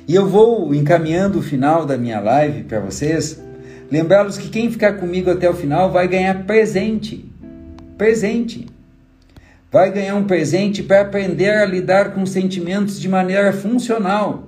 E 0.08 0.16
eu 0.16 0.28
vou 0.28 0.74
encaminhando 0.74 1.40
o 1.40 1.44
final 1.44 1.86
da 1.86 1.98
minha 1.98 2.20
live 2.20 2.64
para 2.64 2.80
vocês, 2.80 3.42
lembrá-los 3.92 4.38
que 4.38 4.50
quem 4.50 4.72
ficar 4.72 4.94
comigo 4.94 5.30
até 5.30 5.50
o 5.50 5.54
final 5.54 5.92
vai 5.92 6.08
ganhar 6.08 6.46
presente. 6.46 7.26
Presente. 7.98 8.68
Vai 9.72 9.92
ganhar 9.92 10.16
um 10.16 10.26
presente 10.26 10.82
para 10.82 11.02
aprender 11.02 11.50
a 11.50 11.66
lidar 11.66 12.14
com 12.14 12.26
sentimentos 12.26 13.00
de 13.00 13.10
maneira 13.10 13.52
funcional. 13.52 14.48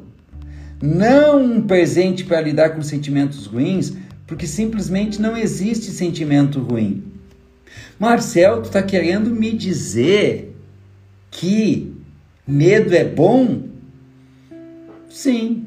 Não 0.81 1.43
um 1.43 1.61
presente 1.61 2.23
para 2.23 2.39
lidar 2.39 2.69
com 2.69 2.81
sentimentos 2.81 3.45
ruins, 3.45 3.93
porque 4.25 4.47
simplesmente 4.47 5.21
não 5.21 5.35
existe 5.35 5.91
sentimento 5.91 6.59
ruim. 6.59 7.03
Marcel, 7.99 8.61
tu 8.61 8.65
está 8.65 8.81
querendo 8.81 9.29
me 9.29 9.51
dizer 9.51 10.55
que 11.31 11.93
medo 12.47 12.95
é 12.95 13.03
bom? 13.03 13.63
Sim. 15.09 15.65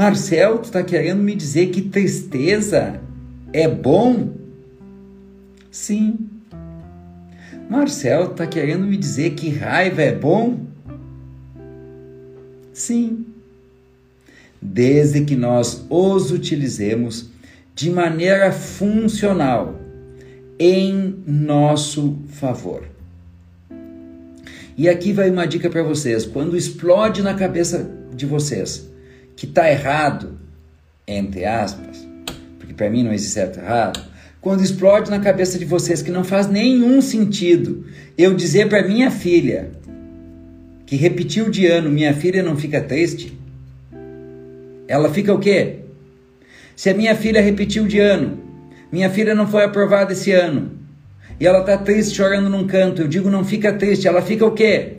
Marcel, 0.00 0.56
tu 0.56 0.64
está 0.64 0.82
querendo 0.82 1.22
me 1.22 1.34
dizer 1.34 1.66
que 1.66 1.82
tristeza 1.82 2.98
é 3.52 3.68
bom? 3.68 4.30
Sim. 5.70 6.16
Marcel, 7.68 8.30
está 8.30 8.46
querendo 8.46 8.86
me 8.86 8.96
dizer 8.96 9.32
que 9.32 9.50
raiva 9.50 10.00
é 10.00 10.14
bom? 10.14 10.60
Sim. 12.72 13.26
Desde 14.62 15.22
que 15.22 15.36
nós 15.36 15.84
os 15.90 16.30
utilizemos 16.30 17.28
de 17.74 17.90
maneira 17.90 18.50
funcional 18.52 19.78
em 20.58 21.14
nosso 21.26 22.16
favor. 22.26 22.84
E 24.78 24.88
aqui 24.88 25.12
vai 25.12 25.28
uma 25.28 25.46
dica 25.46 25.68
para 25.68 25.82
vocês: 25.82 26.24
quando 26.24 26.56
explode 26.56 27.20
na 27.20 27.34
cabeça 27.34 27.86
de 28.14 28.24
vocês 28.24 28.89
que 29.40 29.46
está 29.46 29.70
errado, 29.70 30.38
entre 31.08 31.46
aspas, 31.46 32.06
porque 32.58 32.74
para 32.74 32.90
mim 32.90 33.02
não 33.02 33.10
existe 33.10 33.32
certo 33.32 33.58
e 33.58 33.62
errado, 33.62 33.98
quando 34.38 34.62
explode 34.62 35.10
na 35.10 35.18
cabeça 35.18 35.58
de 35.58 35.64
vocês 35.64 36.02
que 36.02 36.10
não 36.10 36.22
faz 36.22 36.46
nenhum 36.46 37.00
sentido 37.00 37.86
eu 38.18 38.34
dizer 38.34 38.68
para 38.68 38.86
minha 38.86 39.10
filha 39.10 39.70
que 40.84 40.94
repetiu 40.94 41.48
de 41.48 41.66
ano, 41.66 41.88
minha 41.88 42.12
filha 42.12 42.42
não 42.42 42.54
fica 42.54 42.82
triste? 42.82 43.32
Ela 44.86 45.08
fica 45.08 45.32
o 45.32 45.38
quê? 45.38 45.76
Se 46.76 46.90
a 46.90 46.94
minha 46.94 47.14
filha 47.14 47.40
repetiu 47.40 47.86
de 47.86 47.98
ano, 47.98 48.38
minha 48.92 49.08
filha 49.08 49.34
não 49.34 49.48
foi 49.48 49.64
aprovada 49.64 50.12
esse 50.12 50.32
ano, 50.32 50.72
e 51.40 51.46
ela 51.46 51.60
está 51.60 51.78
triste 51.78 52.14
chorando 52.14 52.50
num 52.50 52.66
canto, 52.66 53.00
eu 53.00 53.08
digo 53.08 53.30
não 53.30 53.42
fica 53.42 53.72
triste, 53.72 54.06
ela 54.06 54.20
fica 54.20 54.44
o 54.44 54.52
quê? 54.52 54.96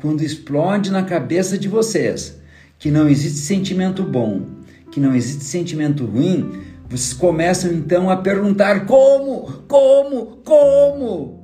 Quando 0.00 0.22
explode 0.22 0.92
na 0.92 1.02
cabeça 1.02 1.58
de 1.58 1.66
vocês 1.66 2.38
que 2.78 2.88
não 2.88 3.08
existe 3.08 3.40
sentimento 3.40 4.04
bom, 4.04 4.46
que 4.92 5.00
não 5.00 5.12
existe 5.12 5.42
sentimento 5.42 6.06
ruim, 6.06 6.62
vocês 6.88 7.12
começam 7.12 7.72
então 7.72 8.08
a 8.08 8.16
perguntar 8.16 8.86
como, 8.86 9.64
como, 9.66 10.38
como. 10.44 11.38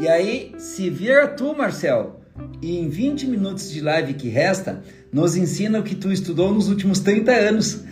E 0.00 0.08
aí, 0.08 0.52
se 0.58 0.90
vira 0.90 1.28
tu, 1.28 1.54
Marcel, 1.56 2.20
e 2.60 2.76
em 2.76 2.88
20 2.88 3.28
minutos 3.28 3.70
de 3.70 3.80
live 3.80 4.14
que 4.14 4.28
resta, 4.28 4.82
nos 5.12 5.36
ensina 5.36 5.78
o 5.78 5.84
que 5.84 5.94
tu 5.94 6.10
estudou 6.10 6.52
nos 6.52 6.68
últimos 6.68 6.98
30 6.98 7.30
anos. 7.30 7.84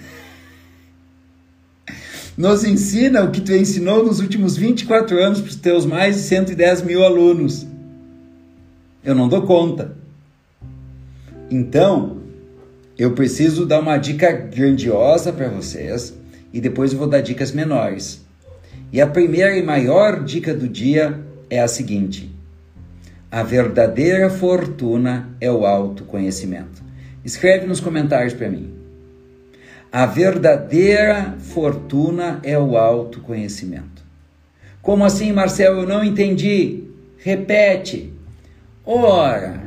Nos 2.37 2.65
ensina 2.65 3.23
o 3.23 3.31
que 3.31 3.41
tu 3.41 3.53
ensinou 3.53 4.05
nos 4.05 4.19
últimos 4.19 4.57
24 4.57 5.19
anos 5.23 5.41
para 5.41 5.51
os 5.51 5.57
teus 5.57 5.87
mais 5.87 6.17
de 6.17 6.23
110 6.23 6.83
mil 6.83 7.05
alunos. 7.05 7.67
Eu 9.07 9.15
não 9.15 9.29
dou 9.29 9.43
conta. 9.43 9.93
Então, 11.49 12.17
eu 12.99 13.13
preciso 13.13 13.65
dar 13.65 13.79
uma 13.79 13.99
dica 13.99 14.33
grandiosa 14.33 15.33
para 15.33 15.49
vocês 15.49 16.13
e 16.53 16.61
depois 16.61 16.93
eu 16.93 16.99
vou 16.99 17.07
dar 17.07 17.21
dicas 17.21 17.53
menores. 17.53 18.27
E 18.93 19.01
a 19.01 19.07
primeira 19.07 19.57
e 19.57 19.63
maior 19.63 20.25
dica 20.25 20.53
do 20.53 20.69
dia 20.69 21.21
é 21.49 21.63
a 21.63 21.69
seguinte: 21.69 22.35
a 23.31 23.45
verdadeira 23.45 24.29
fortuna 24.29 25.29
é 25.41 25.53
o 25.53 25.65
autoconhecimento. 25.65 26.83
Escreve 27.25 27.65
nos 27.65 27.79
comentários 27.79 28.35
para 28.35 28.51
mim. 28.51 28.75
A 29.93 30.05
verdadeira 30.05 31.37
fortuna 31.39 32.41
é 32.43 32.59
o 32.59 32.77
autoconhecimento. 32.77 34.03
Como 34.83 35.05
assim, 35.05 35.31
Marcel? 35.31 35.77
Eu 35.77 35.87
não 35.87 36.03
entendi. 36.03 36.83
Repete. 37.19 38.16
Ora, 38.89 39.61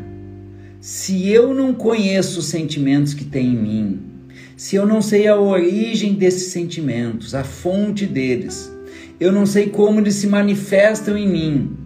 se 0.80 1.28
eu 1.30 1.54
não 1.54 1.74
conheço 1.74 2.40
os 2.40 2.46
sentimentos 2.46 3.14
que 3.14 3.26
tem 3.26 3.48
em 3.48 3.58
mim, 3.58 4.00
se 4.56 4.78
eu 4.78 4.88
não 4.88 5.02
sei 5.02 5.28
a 5.28 5.36
origem 5.36 6.14
desses 6.14 6.54
sentimentos, 6.54 7.36
a 7.36 7.44
fonte 7.44 8.06
deles, 8.06 8.72
eu 9.20 9.30
não 9.34 9.46
sei 9.46 9.68
como 9.68 10.00
eles 10.00 10.16
se 10.16 10.26
manifestam 10.26 11.18
em 11.18 11.28
mim, 11.28 11.78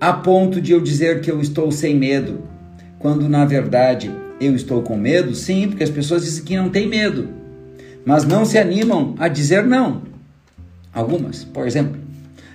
a 0.00 0.12
ponto 0.12 0.60
de 0.60 0.70
eu 0.70 0.80
dizer 0.80 1.22
que 1.22 1.28
eu 1.28 1.40
estou 1.40 1.72
sem 1.72 1.96
medo, 1.96 2.44
quando 3.00 3.28
na 3.28 3.44
verdade 3.44 4.08
eu 4.40 4.54
estou 4.54 4.80
com 4.80 4.96
medo? 4.96 5.34
Sim, 5.34 5.66
porque 5.66 5.82
as 5.82 5.90
pessoas 5.90 6.24
dizem 6.24 6.44
que 6.44 6.56
não 6.56 6.68
tem 6.68 6.86
medo, 6.86 7.30
mas 8.04 8.24
não 8.24 8.44
se 8.44 8.58
animam 8.58 9.16
a 9.18 9.26
dizer 9.26 9.64
não. 9.66 10.02
Algumas, 10.94 11.42
por 11.42 11.66
exemplo. 11.66 12.00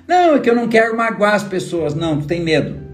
Não, 0.08 0.36
é 0.36 0.40
que 0.40 0.50
eu 0.50 0.56
não 0.56 0.70
quero 0.70 0.96
magoar 0.96 1.34
as 1.34 1.44
pessoas. 1.44 1.94
Não, 1.94 2.22
tu 2.22 2.28
tem 2.28 2.42
medo. 2.42 2.87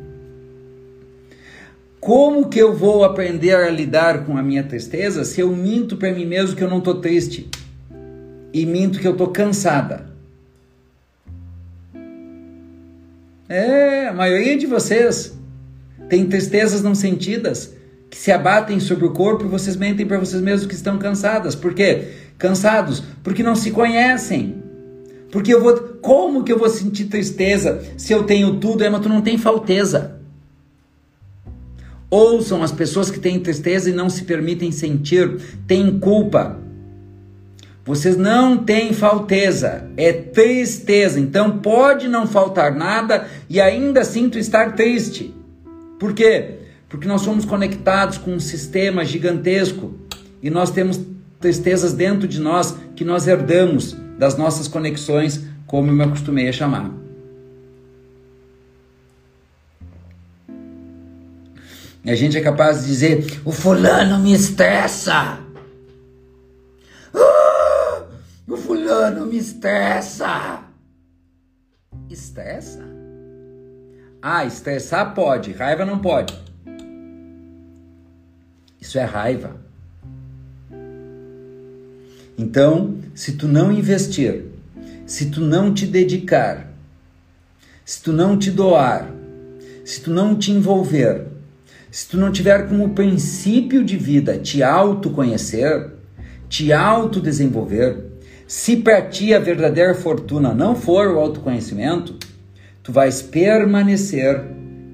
Como 2.03 2.49
que 2.49 2.59
eu 2.59 2.75
vou 2.75 3.05
aprender 3.05 3.55
a 3.55 3.69
lidar 3.69 4.25
com 4.25 4.37
a 4.37 4.43
minha 4.43 4.61
tristeza 4.61 5.23
se 5.23 5.39
eu 5.39 5.55
minto 5.55 5.95
para 5.95 6.11
mim 6.11 6.25
mesmo 6.25 6.53
que 6.53 6.61
eu 6.61 6.69
não 6.69 6.79
estou 6.79 6.95
triste? 6.95 7.49
E 8.51 8.65
minto 8.65 8.99
que 8.99 9.07
eu 9.07 9.13
estou 9.13 9.29
cansada? 9.29 10.11
É, 13.47 14.09
a 14.09 14.13
maioria 14.13 14.57
de 14.57 14.65
vocês 14.65 15.33
tem 16.09 16.25
tristezas 16.25 16.83
não 16.83 16.93
sentidas 16.93 17.73
que 18.09 18.17
se 18.17 18.33
abatem 18.33 18.81
sobre 18.81 19.05
o 19.05 19.13
corpo 19.13 19.45
e 19.45 19.47
vocês 19.47 19.77
mentem 19.77 20.05
para 20.05 20.19
vocês 20.19 20.41
mesmos 20.41 20.67
que 20.67 20.75
estão 20.75 20.97
cansadas. 20.97 21.55
Por 21.55 21.73
quê? 21.73 22.09
Cansados 22.37 23.01
porque 23.23 23.41
não 23.41 23.55
se 23.55 23.71
conhecem. 23.71 24.61
Porque 25.31 25.53
eu 25.53 25.61
vou. 25.61 25.73
Como 26.01 26.43
que 26.43 26.51
eu 26.51 26.59
vou 26.59 26.69
sentir 26.69 27.05
tristeza 27.05 27.81
se 27.95 28.11
eu 28.11 28.23
tenho 28.23 28.59
tudo, 28.59 28.83
é, 28.83 28.89
mas 28.89 28.99
tu 28.99 29.07
não 29.07 29.21
tem 29.21 29.37
falteza? 29.37 30.21
Ouçam 32.13 32.61
as 32.61 32.71
pessoas 32.71 33.09
que 33.09 33.19
têm 33.19 33.39
tristeza 33.39 33.89
e 33.89 33.91
não 33.91 34.07
se 34.07 34.25
permitem 34.25 34.71
sentir, 34.71 35.35
têm 35.65 35.97
culpa. 35.97 36.59
Vocês 37.83 38.15
não 38.15 38.55
têm 38.55 38.93
falteza, 38.93 39.89
é 39.97 40.13
tristeza. 40.13 41.19
Então 41.19 41.57
pode 41.57 42.07
não 42.07 42.27
faltar 42.27 42.75
nada 42.75 43.27
e 43.49 43.59
ainda 43.59 44.05
tu 44.29 44.37
estar 44.37 44.75
triste. 44.75 45.33
Por 45.99 46.13
quê? 46.13 46.59
Porque 46.87 47.07
nós 47.07 47.21
somos 47.21 47.45
conectados 47.45 48.19
com 48.19 48.35
um 48.35 48.39
sistema 48.39 49.03
gigantesco 49.03 49.95
e 50.39 50.51
nós 50.51 50.69
temos 50.69 51.01
tristezas 51.39 51.93
dentro 51.93 52.27
de 52.27 52.39
nós 52.39 52.77
que 52.95 53.03
nós 53.03 53.27
herdamos 53.27 53.97
das 54.19 54.37
nossas 54.37 54.67
conexões, 54.67 55.41
como 55.65 55.89
eu 55.89 55.95
me 55.95 56.03
acostumei 56.03 56.47
a 56.47 56.53
chamar. 56.53 57.02
A 62.11 62.15
gente 62.15 62.37
é 62.37 62.41
capaz 62.41 62.81
de 62.81 62.87
dizer: 62.87 63.41
o 63.45 63.51
fulano 63.51 64.19
me 64.19 64.33
estressa. 64.33 65.39
Ah, 67.13 68.03
o 68.47 68.57
fulano 68.57 69.25
me 69.25 69.37
estressa. 69.37 70.63
Estressa? 72.09 72.83
Ah, 74.21 74.45
estressar 74.45 75.13
pode, 75.13 75.51
raiva 75.51 75.85
não 75.85 75.99
pode. 75.99 76.37
Isso 78.79 78.97
é 78.99 79.03
raiva. 79.03 79.55
Então, 82.37 82.97
se 83.15 83.33
tu 83.33 83.47
não 83.47 83.71
investir, 83.71 84.45
se 85.05 85.29
tu 85.29 85.39
não 85.39 85.73
te 85.73 85.85
dedicar, 85.85 86.67
se 87.85 88.01
tu 88.01 88.11
não 88.11 88.37
te 88.37 88.49
doar, 88.51 89.09
se 89.85 90.01
tu 90.01 90.11
não 90.11 90.35
te 90.35 90.51
envolver, 90.51 91.32
se 91.93 92.07
tu 92.07 92.17
não 92.17 92.31
tiver 92.31 92.67
como 92.67 92.89
princípio 92.89 93.85
de 93.85 93.95
vida 93.95 94.39
te 94.39 94.63
autoconhecer, 94.63 95.91
te 96.49 96.73
autodesenvolver, 96.73 98.05
se 98.47 98.77
para 98.77 99.03
ti 99.03 99.31
a 99.31 99.37
verdadeira 99.37 99.93
fortuna 99.93 100.55
não 100.55 100.75
for 100.75 101.09
o 101.09 101.19
autoconhecimento, 101.19 102.17
tu 102.81 102.91
vais 102.91 103.21
permanecer 103.21 104.43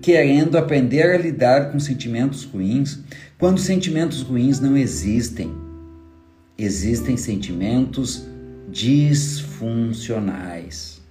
querendo 0.01 0.57
aprender 0.57 1.15
a 1.15 1.17
lidar 1.17 1.71
com 1.71 1.79
sentimentos 1.79 2.43
ruins, 2.43 2.99
quando 3.37 3.61
sentimentos 3.61 4.21
ruins 4.21 4.59
não 4.59 4.75
existem 4.75 5.55
existem 6.57 7.15
sentimentos 7.15 8.27
disfuncionais. 8.67 11.01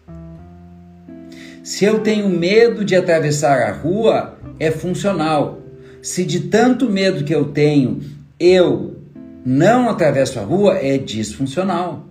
Se 1.63 1.87
eu 1.87 2.01
tenho 2.01 2.29
medo 2.29 2.85
de 2.85 2.95
atravessar 2.95 3.63
a 3.63 3.73
rua, 3.73 4.39
é 4.61 4.71
funcional. 4.71 5.63
Se 6.09 6.25
de 6.25 6.41
tanto 6.41 6.89
medo 6.89 7.23
que 7.23 7.35
eu 7.35 7.45
tenho, 7.53 8.01
eu 8.41 8.97
não 9.45 9.91
atravesso 9.91 10.41
a 10.41 10.43
rua, 10.43 10.79
é 10.79 10.97
disfuncional. 10.97 12.07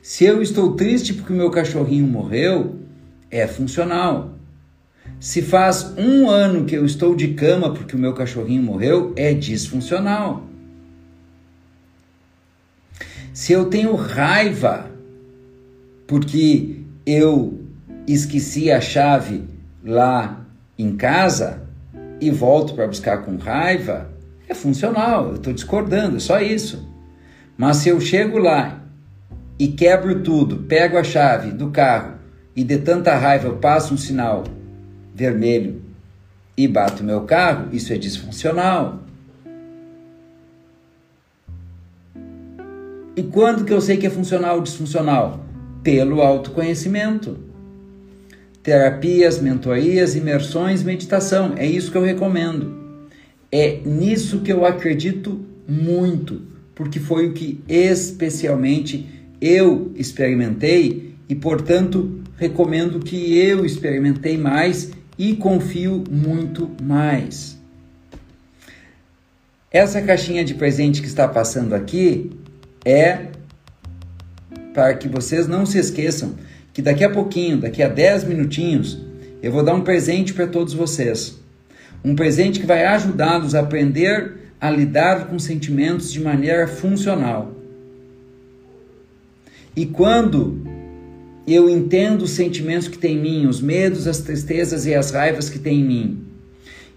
Se 0.00 0.24
eu 0.24 0.40
estou 0.40 0.76
triste 0.76 1.12
porque 1.12 1.32
o 1.32 1.36
meu 1.36 1.50
cachorrinho 1.50 2.06
morreu, 2.06 2.76
é 3.32 3.48
funcional. 3.48 4.38
Se 5.18 5.42
faz 5.42 5.92
um 5.98 6.30
ano 6.30 6.64
que 6.64 6.76
eu 6.76 6.86
estou 6.86 7.16
de 7.16 7.34
cama 7.34 7.74
porque 7.74 7.96
o 7.96 7.98
meu 7.98 8.14
cachorrinho 8.14 8.62
morreu, 8.62 9.12
é 9.16 9.34
disfuncional. 9.34 10.46
Se 13.32 13.52
eu 13.52 13.64
tenho 13.64 13.96
raiva 13.96 14.88
porque 16.06 16.76
eu 17.04 17.60
esqueci 18.06 18.70
a 18.70 18.80
chave 18.80 19.42
lá 19.84 20.43
em 20.78 20.96
casa 20.96 21.62
e 22.20 22.30
volto 22.30 22.74
para 22.74 22.86
buscar 22.86 23.18
com 23.18 23.36
raiva, 23.36 24.10
é 24.48 24.54
funcional, 24.54 25.28
eu 25.28 25.34
estou 25.36 25.52
discordando, 25.52 26.16
é 26.16 26.20
só 26.20 26.40
isso. 26.40 26.88
Mas 27.56 27.78
se 27.78 27.88
eu 27.88 28.00
chego 28.00 28.38
lá 28.38 28.82
e 29.58 29.68
quebro 29.68 30.22
tudo, 30.22 30.64
pego 30.64 30.98
a 30.98 31.04
chave 31.04 31.52
do 31.52 31.70
carro 31.70 32.14
e 32.54 32.64
de 32.64 32.78
tanta 32.78 33.16
raiva 33.16 33.48
eu 33.48 33.56
passo 33.56 33.94
um 33.94 33.96
sinal 33.96 34.44
vermelho 35.14 35.82
e 36.56 36.68
bato 36.68 37.02
meu 37.02 37.22
carro, 37.22 37.68
isso 37.72 37.92
é 37.92 37.96
disfuncional. 37.98 39.00
E 43.16 43.22
quando 43.22 43.64
que 43.64 43.72
eu 43.72 43.80
sei 43.80 43.96
que 43.96 44.06
é 44.06 44.10
funcional 44.10 44.56
ou 44.56 44.62
disfuncional? 44.62 45.40
Pelo 45.82 46.20
autoconhecimento. 46.20 47.38
Terapias, 48.64 49.38
mentorias, 49.38 50.16
imersões, 50.16 50.82
meditação. 50.82 51.52
É 51.58 51.66
isso 51.66 51.92
que 51.92 51.98
eu 51.98 52.02
recomendo. 52.02 53.06
É 53.52 53.78
nisso 53.84 54.40
que 54.40 54.50
eu 54.50 54.64
acredito 54.64 55.44
muito, 55.68 56.40
porque 56.74 56.98
foi 56.98 57.28
o 57.28 57.34
que 57.34 57.62
especialmente 57.68 59.06
eu 59.38 59.92
experimentei 59.94 61.14
e, 61.28 61.34
portanto, 61.34 62.22
recomendo 62.38 63.00
que 63.00 63.36
eu 63.36 63.66
experimentei 63.66 64.38
mais 64.38 64.92
e 65.18 65.36
confio 65.36 66.02
muito 66.10 66.70
mais. 66.82 67.58
Essa 69.70 70.00
caixinha 70.00 70.42
de 70.42 70.54
presente 70.54 71.02
que 71.02 71.06
está 71.06 71.28
passando 71.28 71.74
aqui 71.74 72.30
é 72.82 73.26
para 74.72 74.94
que 74.94 75.06
vocês 75.06 75.46
não 75.46 75.66
se 75.66 75.76
esqueçam 75.76 76.34
que 76.74 76.82
daqui 76.82 77.04
a 77.04 77.08
pouquinho, 77.08 77.56
daqui 77.56 77.82
a 77.82 77.88
10 77.88 78.24
minutinhos, 78.24 78.98
eu 79.40 79.52
vou 79.52 79.62
dar 79.62 79.74
um 79.74 79.82
presente 79.82 80.34
para 80.34 80.46
todos 80.46 80.74
vocês. 80.74 81.38
Um 82.04 82.16
presente 82.16 82.58
que 82.58 82.66
vai 82.66 82.84
ajudá-los 82.84 83.54
a 83.54 83.60
aprender 83.60 84.34
a 84.60 84.70
lidar 84.70 85.28
com 85.28 85.38
sentimentos 85.38 86.12
de 86.12 86.20
maneira 86.20 86.66
funcional. 86.66 87.52
E 89.76 89.86
quando 89.86 90.62
eu 91.46 91.70
entendo 91.70 92.22
os 92.22 92.30
sentimentos 92.30 92.88
que 92.88 92.98
tem 92.98 93.16
em 93.16 93.20
mim, 93.20 93.46
os 93.46 93.60
medos, 93.60 94.08
as 94.08 94.18
tristezas 94.18 94.84
e 94.84 94.94
as 94.94 95.12
raivas 95.12 95.48
que 95.48 95.58
tem 95.58 95.80
em 95.80 95.84
mim. 95.84 96.24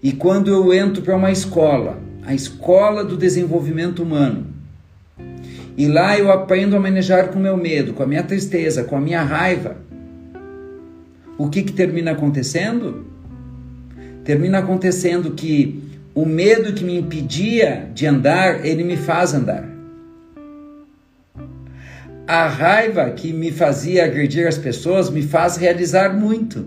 E 0.02 0.12
quando 0.12 0.50
eu 0.50 0.72
entro 0.72 1.02
para 1.02 1.16
uma 1.16 1.30
escola, 1.30 2.00
a 2.24 2.34
escola 2.34 3.04
do 3.04 3.16
desenvolvimento 3.16 4.02
humano, 4.02 4.46
e 5.78 5.86
lá 5.86 6.18
eu 6.18 6.32
aprendo 6.32 6.74
a 6.74 6.80
manejar 6.80 7.28
com 7.28 7.38
o 7.38 7.42
meu 7.42 7.56
medo, 7.56 7.92
com 7.92 8.02
a 8.02 8.06
minha 8.06 8.24
tristeza, 8.24 8.82
com 8.82 8.96
a 8.96 9.00
minha 9.00 9.22
raiva, 9.22 9.76
o 11.38 11.48
que, 11.48 11.62
que 11.62 11.72
termina 11.72 12.10
acontecendo? 12.10 13.06
Termina 14.24 14.58
acontecendo 14.58 15.30
que 15.34 15.80
o 16.16 16.26
medo 16.26 16.72
que 16.72 16.82
me 16.82 16.98
impedia 16.98 17.88
de 17.94 18.06
andar, 18.06 18.66
ele 18.66 18.82
me 18.82 18.96
faz 18.96 19.32
andar. 19.32 19.68
A 22.26 22.48
raiva 22.48 23.08
que 23.10 23.32
me 23.32 23.52
fazia 23.52 24.04
agredir 24.04 24.48
as 24.48 24.58
pessoas 24.58 25.08
me 25.08 25.22
faz 25.22 25.56
realizar 25.56 26.12
muito. 26.12 26.66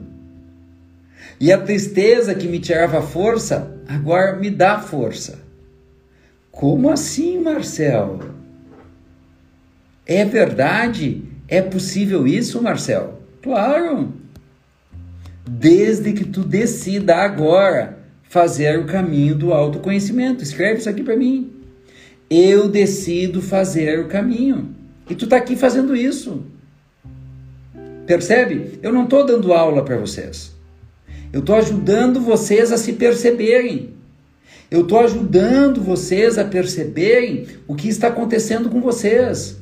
E 1.38 1.52
a 1.52 1.58
tristeza 1.58 2.34
que 2.34 2.48
me 2.48 2.60
tirava 2.60 3.02
força, 3.02 3.76
agora 3.90 4.38
me 4.38 4.50
dá 4.50 4.80
força. 4.80 5.40
Como 6.50 6.90
assim, 6.90 7.42
Marcel? 7.42 8.40
É 10.12 10.26
verdade? 10.26 11.24
É 11.48 11.62
possível 11.62 12.28
isso, 12.28 12.62
Marcel? 12.62 13.22
Claro. 13.42 14.12
Desde 15.50 16.12
que 16.12 16.26
tu 16.26 16.44
decida 16.44 17.16
agora 17.16 17.98
fazer 18.24 18.78
o 18.78 18.86
caminho 18.86 19.36
do 19.36 19.54
autoconhecimento. 19.54 20.44
Escreve 20.44 20.80
isso 20.80 20.90
aqui 20.90 21.02
para 21.02 21.16
mim. 21.16 21.54
Eu 22.30 22.68
decido 22.68 23.42
fazer 23.42 24.02
o 24.02 24.10
caminho. 24.10 24.76
E 25.10 25.16
tu 25.16 25.24
está 25.24 25.38
aqui 25.38 25.56
fazendo 25.56 25.96
isso. 25.96 26.44
Percebe? 28.06 28.80
Eu 28.84 28.92
não 28.92 29.06
estou 29.06 29.26
dando 29.26 29.54
aula 29.54 29.86
para 29.86 29.96
vocês. 29.96 30.52
Eu 31.32 31.40
estou 31.40 31.56
ajudando 31.56 32.20
vocês 32.20 32.74
a 32.74 32.78
se 32.78 32.92
perceberem. 32.92 33.94
Eu 34.70 34.82
estou 34.82 35.00
ajudando 35.00 35.82
vocês 35.82 36.38
a 36.38 36.44
perceberem 36.44 37.48
o 37.66 37.76
que 37.76 37.88
está 37.88 38.10
acontecendo 38.10 38.70
com 38.70 38.82
vocês. 38.82 39.61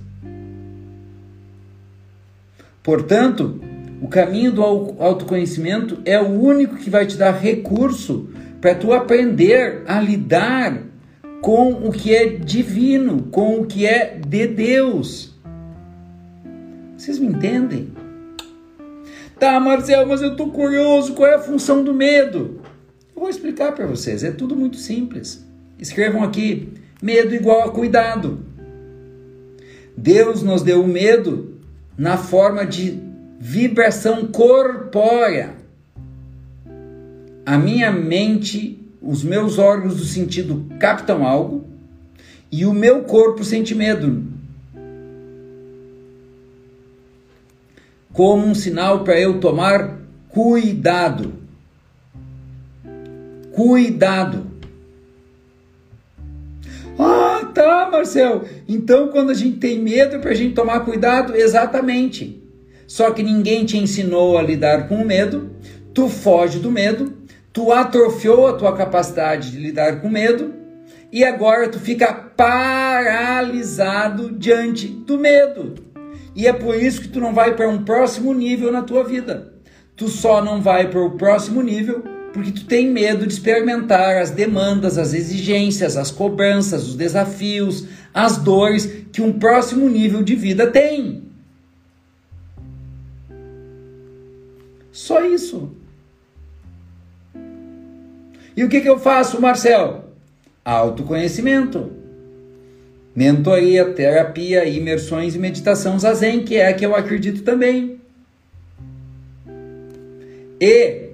Portanto, 2.84 3.60
o 4.02 4.08
caminho 4.08 4.52
do 4.52 4.64
autoconhecimento 4.64 6.00
é 6.06 6.20
o 6.20 6.28
único 6.28 6.78
que 6.78 6.90
vai 6.90 7.06
te 7.06 7.18
dar 7.18 7.32
recurso 7.32 8.30
para 8.62 8.76
tu 8.76 8.94
aprender 8.94 9.84
a 9.86 10.00
lidar 10.00 10.84
com 11.42 11.72
o 11.72 11.92
que 11.92 12.14
é 12.14 12.26
divino, 12.28 13.24
com 13.32 13.60
o 13.60 13.66
que 13.66 13.86
é 13.86 14.20
de 14.26 14.48
Deus. 14.48 15.34
Vocês 16.98 17.20
me 17.20 17.28
entendem? 17.28 17.92
Tá, 19.40 19.58
Marcel, 19.60 20.06
mas 20.06 20.22
eu 20.22 20.36
tô 20.36 20.48
curioso, 20.48 21.14
qual 21.14 21.30
é 21.30 21.36
a 21.36 21.40
função 21.40 21.84
do 21.84 21.94
medo? 21.94 22.60
Eu 23.16 23.22
vou 23.22 23.30
explicar 23.30 23.74
para 23.74 23.86
vocês, 23.86 24.24
é 24.24 24.32
tudo 24.32 24.56
muito 24.56 24.76
simples. 24.76 25.46
Escrevam 25.80 26.24
aqui: 26.24 26.74
medo 27.02 27.34
igual 27.34 27.64
a 27.64 27.72
cuidado. 27.72 28.40
Deus 29.96 30.44
nos 30.44 30.62
deu 30.62 30.82
o 30.82 30.88
medo 30.88 31.49
na 32.00 32.16
forma 32.16 32.66
de 32.66 32.98
vibração 33.38 34.28
corpórea. 34.28 35.54
A 37.46 37.58
minha 37.58 37.92
mente, 37.92 38.82
os 39.02 39.22
meus 39.22 39.58
órgãos 39.58 39.98
do 39.98 40.06
sentido 40.06 40.66
captam 40.80 41.28
algo 41.28 41.68
e 42.50 42.66
o 42.66 42.72
meu 42.72 43.04
corpo 43.04 43.44
sente 43.44 43.76
medo. 43.76 44.24
Como 48.14 48.48
um 48.48 48.56
sinal 48.56 49.04
para 49.04 49.20
eu 49.20 49.42
tomar 49.42 50.00
cuidado. 50.30 51.34
Cuidado. 53.52 54.49
Tá, 57.60 57.90
Marcel. 57.92 58.46
Então, 58.68 59.08
quando 59.10 59.30
a 59.32 59.34
gente 59.34 59.58
tem 59.58 59.80
medo, 59.80 60.16
é 60.16 60.20
para 60.20 60.32
a 60.32 60.36
gente 60.36 60.56
tomar 60.56 60.80
cuidado? 60.82 61.36
Exatamente. 61.36 62.42
Só 62.88 63.12
que 63.12 63.22
ninguém 63.22 63.66
te 63.66 63.78
ensinou 63.78 64.38
a 64.38 64.42
lidar 64.42 64.88
com 64.88 64.96
o 64.96 65.06
medo, 65.06 65.52
tu 65.94 66.08
foge 66.08 66.58
do 66.58 66.72
medo, 66.72 67.12
tu 67.52 67.74
atrofiou 67.74 68.48
a 68.48 68.54
tua 68.54 68.74
capacidade 68.76 69.52
de 69.52 69.60
lidar 69.60 70.00
com 70.02 70.10
medo 70.10 70.54
e 71.12 71.26
agora 71.26 71.68
tu 71.68 71.80
fica 71.80 72.14
paralisado 72.14 74.32
diante 74.32 74.88
do 74.88 75.20
medo. 75.20 75.76
E 76.36 76.48
é 76.48 76.54
por 76.54 76.76
isso 76.76 77.02
que 77.02 77.10
tu 77.10 77.20
não 77.20 77.34
vai 77.34 77.56
para 77.56 77.68
um 77.68 77.84
próximo 77.84 78.32
nível 78.34 78.72
na 78.72 78.84
tua 78.84 79.04
vida. 79.04 79.54
Tu 79.96 80.08
só 80.08 80.42
não 80.42 80.62
vai 80.62 80.90
para 80.90 81.02
o 81.02 81.12
próximo 81.12 81.62
nível 81.62 82.04
porque 82.34 82.52
tu 82.52 82.66
tem 82.66 82.88
medo 82.88 83.26
de 83.26 83.34
experimentar 83.34 84.18
as 84.18 84.32
demandas, 84.32 84.98
as 84.98 85.14
exigências, 85.14 85.98
as 85.98 86.12
cobranças, 86.12 86.88
os 86.88 86.96
desafios, 86.96 87.86
as 88.14 88.38
dores 88.38 88.86
que 89.12 89.22
um 89.22 89.40
próximo 89.40 89.90
nível 89.90 90.24
de 90.24 90.36
vida 90.36 90.68
tem. 90.68 91.24
Só 94.92 95.24
isso. 95.26 95.72
E 98.56 98.64
o 98.64 98.70
que, 98.70 98.82
que 98.82 98.90
eu 98.90 99.00
faço, 99.00 99.42
Marcel? 99.42 100.06
Autoconhecimento. 100.66 101.94
Mentoria, 103.16 103.94
terapia, 103.94 104.66
imersões 104.66 105.36
e 105.36 105.40
meditação 105.40 105.98
zazen, 105.98 106.44
que 106.44 106.58
é 106.58 106.68
a 106.68 106.74
que 106.74 106.86
eu 106.86 106.96
acredito 106.96 107.44
também. 107.44 108.00
E 110.60 111.09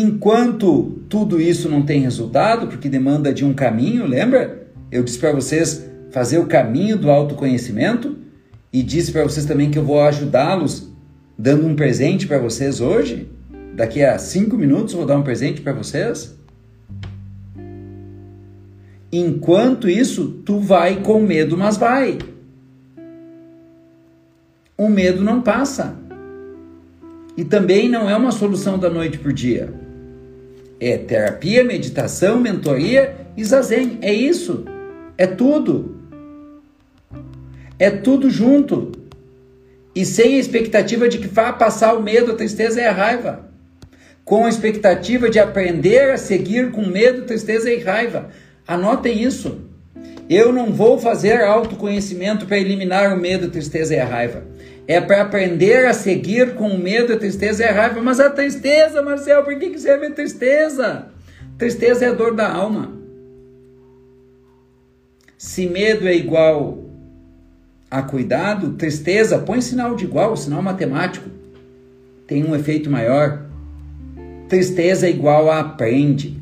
enquanto 0.00 1.00
tudo 1.08 1.40
isso 1.40 1.68
não 1.68 1.82
tem 1.82 2.00
resultado, 2.00 2.66
porque 2.66 2.88
demanda 2.88 3.32
de 3.32 3.44
um 3.44 3.54
caminho, 3.54 4.06
lembra? 4.06 4.66
Eu 4.90 5.02
disse 5.02 5.18
para 5.18 5.32
vocês 5.32 5.88
fazer 6.10 6.38
o 6.38 6.46
caminho 6.46 6.96
do 6.96 7.10
autoconhecimento 7.10 8.16
e 8.72 8.82
disse 8.82 9.12
para 9.12 9.22
vocês 9.22 9.46
também 9.46 9.70
que 9.70 9.78
eu 9.78 9.84
vou 9.84 10.00
ajudá-los 10.00 10.90
dando 11.38 11.66
um 11.66 11.74
presente 11.76 12.26
para 12.26 12.38
vocês 12.38 12.80
hoje? 12.80 13.30
Daqui 13.74 14.02
a 14.02 14.18
cinco 14.18 14.56
minutos 14.56 14.94
vou 14.94 15.06
dar 15.06 15.16
um 15.16 15.22
presente 15.22 15.60
para 15.60 15.72
vocês? 15.72 16.36
Enquanto 19.10 19.88
isso, 19.88 20.42
tu 20.44 20.58
vai 20.58 21.00
com 21.00 21.20
medo, 21.20 21.56
mas 21.56 21.76
vai. 21.76 22.18
O 24.76 24.88
medo 24.88 25.22
não 25.22 25.40
passa. 25.40 25.96
E 27.36 27.44
também 27.44 27.88
não 27.88 28.10
é 28.10 28.16
uma 28.16 28.32
solução 28.32 28.78
da 28.78 28.90
noite 28.90 29.16
por 29.18 29.32
dia. 29.32 29.72
É 30.80 30.96
terapia, 30.96 31.64
meditação, 31.64 32.38
mentoria 32.38 33.16
e 33.36 33.44
zazen. 33.44 33.98
É 34.00 34.12
isso. 34.12 34.64
É 35.16 35.26
tudo. 35.26 35.96
É 37.78 37.90
tudo 37.90 38.30
junto 38.30 38.92
e 39.98 40.04
sem 40.04 40.36
a 40.36 40.38
expectativa 40.38 41.08
de 41.08 41.18
que 41.18 41.26
vá 41.26 41.52
passar 41.52 41.94
o 41.94 42.02
medo, 42.02 42.30
a 42.30 42.36
tristeza 42.36 42.80
e 42.80 42.84
a 42.84 42.92
raiva. 42.92 43.48
Com 44.24 44.44
a 44.44 44.48
expectativa 44.48 45.28
de 45.28 45.40
aprender 45.40 46.12
a 46.12 46.16
seguir 46.16 46.70
com 46.70 46.86
medo, 46.86 47.22
tristeza 47.22 47.68
e 47.68 47.80
raiva. 47.80 48.28
Anotem 48.64 49.22
isso. 49.22 49.62
Eu 50.30 50.52
não 50.52 50.72
vou 50.72 50.98
fazer 50.98 51.40
autoconhecimento 51.40 52.46
para 52.46 52.58
eliminar 52.58 53.12
o 53.12 53.20
medo, 53.20 53.50
tristeza 53.50 53.96
e 53.96 53.98
a 53.98 54.04
raiva. 54.04 54.44
É 54.88 55.02
para 55.02 55.20
aprender 55.20 55.84
a 55.84 55.92
seguir 55.92 56.54
com 56.54 56.78
medo, 56.78 57.18
tristeza 57.18 57.62
e 57.62 57.70
raiva. 57.70 58.00
Mas 58.00 58.18
a 58.18 58.30
tristeza, 58.30 59.02
Marcel, 59.02 59.44
por 59.44 59.56
que, 59.58 59.68
que 59.68 59.78
serve 59.78 60.06
a 60.06 60.14
tristeza? 60.14 61.08
Tristeza 61.58 62.06
é 62.06 62.14
dor 62.14 62.34
da 62.34 62.50
alma. 62.50 62.96
Se 65.36 65.66
medo 65.66 66.08
é 66.08 66.16
igual 66.16 66.86
a 67.90 68.02
cuidado, 68.02 68.72
tristeza, 68.72 69.38
põe 69.38 69.60
sinal 69.60 69.94
de 69.94 70.04
igual, 70.04 70.34
sinal 70.36 70.62
matemático. 70.62 71.28
Tem 72.26 72.42
um 72.42 72.56
efeito 72.56 72.88
maior. 72.88 73.44
Tristeza 74.48 75.06
é 75.06 75.10
igual 75.10 75.50
a 75.50 75.60
aprende. 75.60 76.40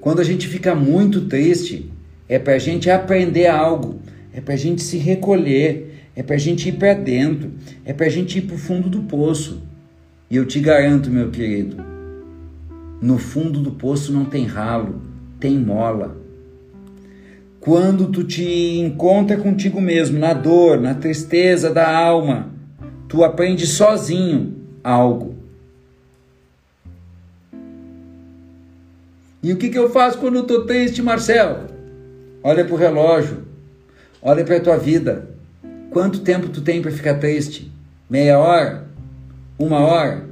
Quando 0.00 0.20
a 0.20 0.24
gente 0.24 0.48
fica 0.48 0.74
muito 0.74 1.26
triste, 1.26 1.90
é 2.26 2.38
para 2.38 2.54
a 2.54 2.58
gente 2.58 2.90
aprender 2.90 3.46
algo, 3.46 4.00
é 4.34 4.40
para 4.40 4.54
a 4.54 4.56
gente 4.56 4.82
se 4.82 4.98
recolher, 4.98 6.08
é 6.16 6.22
para 6.22 6.34
a 6.34 6.38
gente 6.38 6.68
ir 6.68 6.72
para 6.72 6.92
dentro, 6.92 7.52
é 7.84 7.92
para 7.92 8.06
a 8.06 8.08
gente 8.08 8.38
ir 8.38 8.42
para 8.42 8.56
o 8.56 8.58
fundo 8.58 8.88
do 8.88 9.02
poço. 9.02 9.62
E 10.28 10.34
eu 10.34 10.44
te 10.44 10.58
garanto, 10.58 11.08
meu 11.08 11.30
querido, 11.30 11.76
no 13.00 13.16
fundo 13.16 13.60
do 13.60 13.70
poço 13.70 14.12
não 14.12 14.24
tem 14.24 14.44
ralo, 14.44 15.00
tem 15.38 15.56
mola. 15.56 16.16
Quando 17.60 18.08
tu 18.08 18.24
te 18.24 18.80
encontra 18.80 19.36
contigo 19.36 19.80
mesmo, 19.80 20.18
na 20.18 20.34
dor, 20.34 20.80
na 20.80 20.94
tristeza 20.94 21.70
da 21.70 21.96
alma, 21.96 22.50
tu 23.08 23.22
aprende 23.22 23.66
sozinho 23.66 24.56
algo. 24.82 25.36
E 29.40 29.52
o 29.52 29.56
que, 29.56 29.68
que 29.68 29.78
eu 29.78 29.90
faço 29.90 30.18
quando 30.18 30.36
eu 30.36 30.44
tô 30.44 30.62
triste, 30.62 31.00
Marcelo? 31.00 31.68
Olha 32.42 32.64
pro 32.64 32.76
relógio, 32.76 33.53
olha 34.24 34.42
para 34.42 34.58
tua 34.58 34.78
vida. 34.78 35.28
Quanto 35.90 36.20
tempo 36.20 36.48
tu 36.48 36.62
tem 36.62 36.80
para 36.80 36.90
ficar 36.90 37.18
triste? 37.18 37.70
Meia 38.08 38.38
hora? 38.38 38.86
Uma 39.58 39.80
hora? 39.80 40.24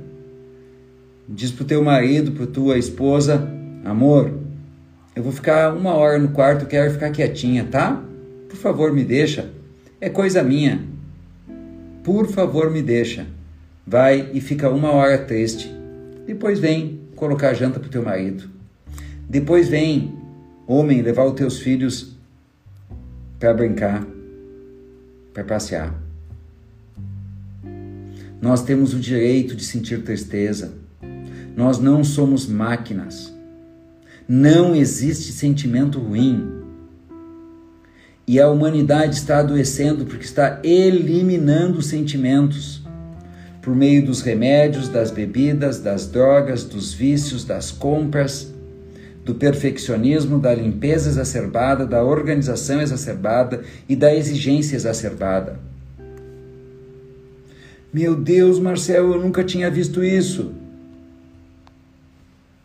Diz 1.28 1.50
pro 1.50 1.66
teu 1.66 1.84
marido, 1.84 2.32
pro 2.32 2.46
tua 2.46 2.78
esposa, 2.78 3.46
amor, 3.84 4.32
eu 5.14 5.22
vou 5.22 5.30
ficar 5.30 5.74
uma 5.74 5.94
hora 5.94 6.18
no 6.18 6.28
quarto, 6.28 6.66
quero 6.66 6.90
ficar 6.90 7.10
quietinha, 7.10 7.64
tá? 7.70 8.02
Por 8.48 8.56
favor, 8.56 8.92
me 8.92 9.04
deixa. 9.04 9.50
É 10.00 10.08
coisa 10.08 10.42
minha. 10.42 10.82
Por 12.02 12.26
favor, 12.26 12.70
me 12.70 12.82
deixa. 12.82 13.26
Vai 13.86 14.30
e 14.32 14.40
fica 14.40 14.70
uma 14.70 14.90
hora 14.90 15.18
triste. 15.18 15.70
Depois 16.26 16.58
vem 16.58 17.00
colocar 17.14 17.50
a 17.50 17.54
janta 17.54 17.78
pro 17.78 17.90
teu 17.90 18.02
marido. 18.02 18.48
Depois 19.28 19.68
vem, 19.68 20.14
homem, 20.66 21.02
levar 21.02 21.24
os 21.24 21.34
teus 21.34 21.58
filhos 21.60 22.16
para 23.42 23.54
brincar, 23.54 24.06
para 25.34 25.42
passear. 25.42 25.92
Nós 28.40 28.62
temos 28.62 28.94
o 28.94 29.00
direito 29.00 29.56
de 29.56 29.64
sentir 29.64 30.04
tristeza. 30.04 30.74
Nós 31.56 31.80
não 31.80 32.04
somos 32.04 32.46
máquinas. 32.46 33.34
Não 34.28 34.76
existe 34.76 35.32
sentimento 35.32 35.98
ruim. 35.98 36.52
E 38.28 38.38
a 38.38 38.48
humanidade 38.48 39.16
está 39.16 39.38
adoecendo 39.38 40.04
porque 40.04 40.24
está 40.24 40.60
eliminando 40.62 41.82
sentimentos 41.82 42.80
por 43.60 43.74
meio 43.74 44.06
dos 44.06 44.20
remédios, 44.20 44.88
das 44.88 45.10
bebidas, 45.10 45.80
das 45.80 46.06
drogas, 46.06 46.62
dos 46.62 46.94
vícios, 46.94 47.44
das 47.44 47.72
compras, 47.72 48.51
do 49.24 49.34
perfeccionismo, 49.34 50.38
da 50.38 50.54
limpeza 50.54 51.08
exacerbada, 51.08 51.86
da 51.86 52.02
organização 52.02 52.80
exacerbada 52.80 53.62
e 53.88 53.94
da 53.94 54.14
exigência 54.14 54.74
exacerbada. 54.74 55.58
Meu 57.92 58.16
Deus, 58.16 58.58
Marcel, 58.58 59.12
eu 59.12 59.20
nunca 59.20 59.44
tinha 59.44 59.70
visto 59.70 60.02
isso. 60.02 60.52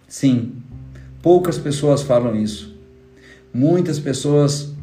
Sim, 0.07 0.53
poucas 1.21 1.57
pessoas 1.57 2.01
falam 2.01 2.35
isso. 2.35 2.75
Muitas 3.53 3.99
pessoas 3.99 4.73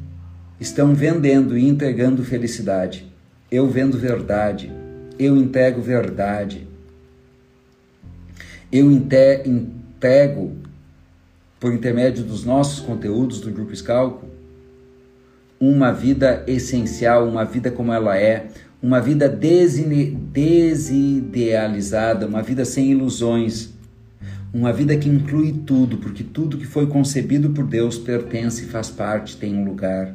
estão 0.61 0.95
vendendo 0.95 1.57
e 1.57 1.67
entregando 1.67 2.23
felicidade. 2.23 3.11
Eu 3.51 3.69
vendo 3.69 3.99
verdade. 3.99 4.71
Eu 5.19 5.37
entrego 5.37 5.81
verdade. 5.81 6.67
Eu 8.71 8.91
entrego, 8.91 10.53
por 11.65 11.73
intermédio 11.73 12.23
dos 12.23 12.45
nossos 12.45 12.79
conteúdos 12.81 13.41
do 13.41 13.51
Grupo 13.51 13.73
Escalco, 13.73 14.27
uma 15.59 15.91
vida 15.91 16.45
essencial, 16.47 17.27
uma 17.27 17.43
vida 17.43 17.71
como 17.71 17.91
ela 17.91 18.19
é, 18.19 18.49
uma 18.83 19.01
vida 19.01 19.27
desidealizada, 19.27 22.27
uma 22.27 22.43
vida 22.43 22.67
sem 22.67 22.91
ilusões, 22.91 23.73
uma 24.53 24.75
vida 24.75 24.95
que 24.95 25.09
inclui 25.09 25.55
tudo, 25.65 25.97
porque 25.97 26.23
tudo 26.23 26.59
que 26.59 26.67
foi 26.67 26.87
concebido 26.87 27.49
por 27.49 27.67
Deus 27.67 27.97
pertence, 27.97 28.67
faz 28.67 28.91
parte, 28.91 29.39
tem 29.39 29.57
um 29.57 29.65
lugar. 29.65 30.15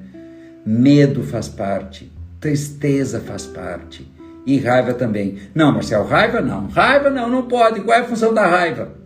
Medo 0.64 1.24
faz 1.24 1.50
parte, 1.50 2.12
tristeza 2.40 3.20
faz 3.22 3.48
parte 3.48 4.08
e 4.46 4.60
raiva 4.60 4.94
também. 4.94 5.40
Não, 5.56 5.72
Marcel, 5.72 6.06
raiva 6.06 6.42
não. 6.42 6.68
Raiva 6.68 7.10
não, 7.10 7.28
não 7.28 7.48
pode. 7.48 7.82
Qual 7.82 7.98
é 7.98 8.02
a 8.02 8.06
função 8.06 8.36
da 8.36 8.46
raiva? 8.46 9.00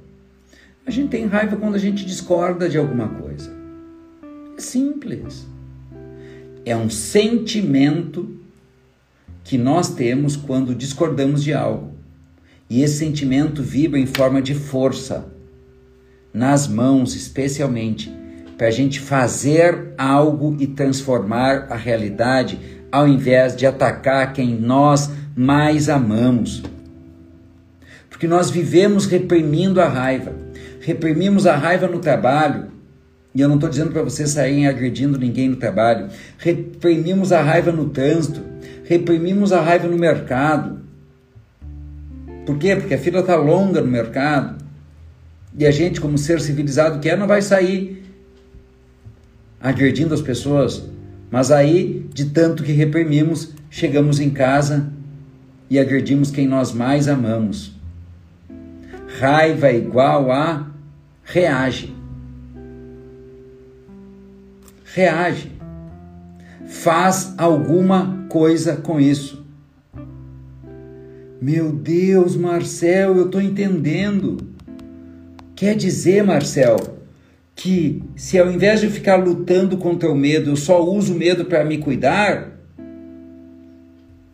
A 0.85 0.91
gente 0.91 1.09
tem 1.09 1.25
raiva 1.25 1.55
quando 1.55 1.75
a 1.75 1.79
gente 1.79 2.05
discorda 2.05 2.69
de 2.69 2.77
alguma 2.77 3.07
coisa. 3.07 3.51
É 4.57 4.61
simples 4.61 5.47
é 6.65 6.75
um 6.75 6.89
sentimento 6.89 8.37
que 9.43 9.57
nós 9.57 9.93
temos 9.93 10.35
quando 10.35 10.73
discordamos 10.73 11.43
de 11.43 11.53
algo. 11.53 11.91
E 12.69 12.81
esse 12.81 12.97
sentimento 12.97 13.61
vibra 13.61 13.99
em 13.99 14.05
forma 14.05 14.41
de 14.41 14.55
força, 14.55 15.25
nas 16.33 16.67
mãos 16.67 17.15
especialmente, 17.15 18.11
para 18.57 18.67
a 18.67 18.71
gente 18.71 18.99
fazer 18.99 19.93
algo 19.97 20.55
e 20.59 20.67
transformar 20.67 21.67
a 21.69 21.75
realidade, 21.75 22.57
ao 22.91 23.07
invés 23.07 23.55
de 23.55 23.65
atacar 23.65 24.31
quem 24.31 24.55
nós 24.55 25.09
mais 25.35 25.89
amamos. 25.89 26.63
Porque 28.09 28.27
nós 28.27 28.49
vivemos 28.49 29.05
reprimindo 29.05 29.81
a 29.81 29.89
raiva. 29.89 30.42
Reprimimos 30.83 31.47
a 31.47 31.55
raiva 31.55 31.87
no 31.87 31.99
trabalho, 31.99 32.67
e 33.33 33.39
eu 33.39 33.47
não 33.47 33.55
estou 33.55 33.69
dizendo 33.69 33.91
para 33.91 34.03
vocês 34.03 34.31
saírem 34.31 34.67
agredindo 34.67 35.17
ninguém 35.17 35.47
no 35.47 35.55
trabalho. 35.55 36.09
Reprimimos 36.37 37.31
a 37.31 37.41
raiva 37.41 37.71
no 37.71 37.89
trânsito, 37.89 38.41
reprimimos 38.83 39.53
a 39.53 39.61
raiva 39.61 39.87
no 39.87 39.97
mercado. 39.97 40.81
Por 42.45 42.57
quê? 42.57 42.75
Porque 42.75 42.95
a 42.95 42.97
fila 42.97 43.21
está 43.21 43.33
longa 43.37 43.79
no 43.79 43.87
mercado. 43.87 44.61
E 45.57 45.65
a 45.65 45.71
gente, 45.71 46.01
como 46.01 46.17
ser 46.17 46.41
civilizado 46.41 46.99
que 46.99 47.09
é, 47.09 47.15
não 47.15 47.27
vai 47.27 47.41
sair 47.41 48.03
agredindo 49.61 50.13
as 50.13 50.21
pessoas. 50.21 50.83
Mas 51.31 51.49
aí, 51.49 52.05
de 52.13 52.25
tanto 52.25 52.61
que 52.61 52.73
reprimimos, 52.73 53.53
chegamos 53.69 54.19
em 54.19 54.29
casa 54.29 54.91
e 55.69 55.79
agredimos 55.79 56.29
quem 56.29 56.45
nós 56.45 56.73
mais 56.73 57.07
amamos. 57.07 57.71
Raiva 59.17 59.69
é 59.69 59.77
igual 59.77 60.29
a 60.29 60.72
reage 61.23 62.03
reage. 64.93 65.51
Faz 66.67 67.33
alguma 67.37 68.25
coisa 68.29 68.75
com 68.77 68.99
isso. 68.99 69.43
Meu 71.41 71.71
Deus, 71.71 72.35
Marcel, 72.37 73.17
eu 73.17 73.25
estou 73.25 73.41
entendendo. 73.41 74.37
Quer 75.55 75.75
dizer, 75.75 76.23
Marcel, 76.23 76.77
que 77.55 78.01
se 78.15 78.39
ao 78.39 78.49
invés 78.51 78.81
de 78.81 78.89
ficar 78.89 79.17
lutando 79.17 79.77
contra 79.77 80.09
o 80.09 80.15
medo, 80.15 80.51
eu 80.51 80.55
só 80.55 80.83
uso 80.83 81.13
o 81.13 81.17
medo 81.17 81.45
para 81.45 81.65
me 81.65 81.79
cuidar, 81.79 82.51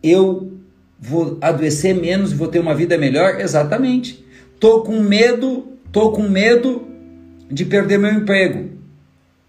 eu 0.02 0.52
vou 0.98 1.38
adoecer 1.40 1.94
menos 1.94 2.32
e 2.32 2.34
vou 2.34 2.48
ter 2.48 2.60
uma 2.60 2.74
vida 2.74 2.96
melhor? 2.96 3.40
Exatamente. 3.40 4.24
Tô 4.58 4.82
com 4.82 5.00
medo, 5.00 5.69
tô 5.92 6.12
com 6.12 6.22
medo 6.22 6.86
de 7.50 7.64
perder 7.64 7.98
meu 7.98 8.12
emprego 8.12 8.80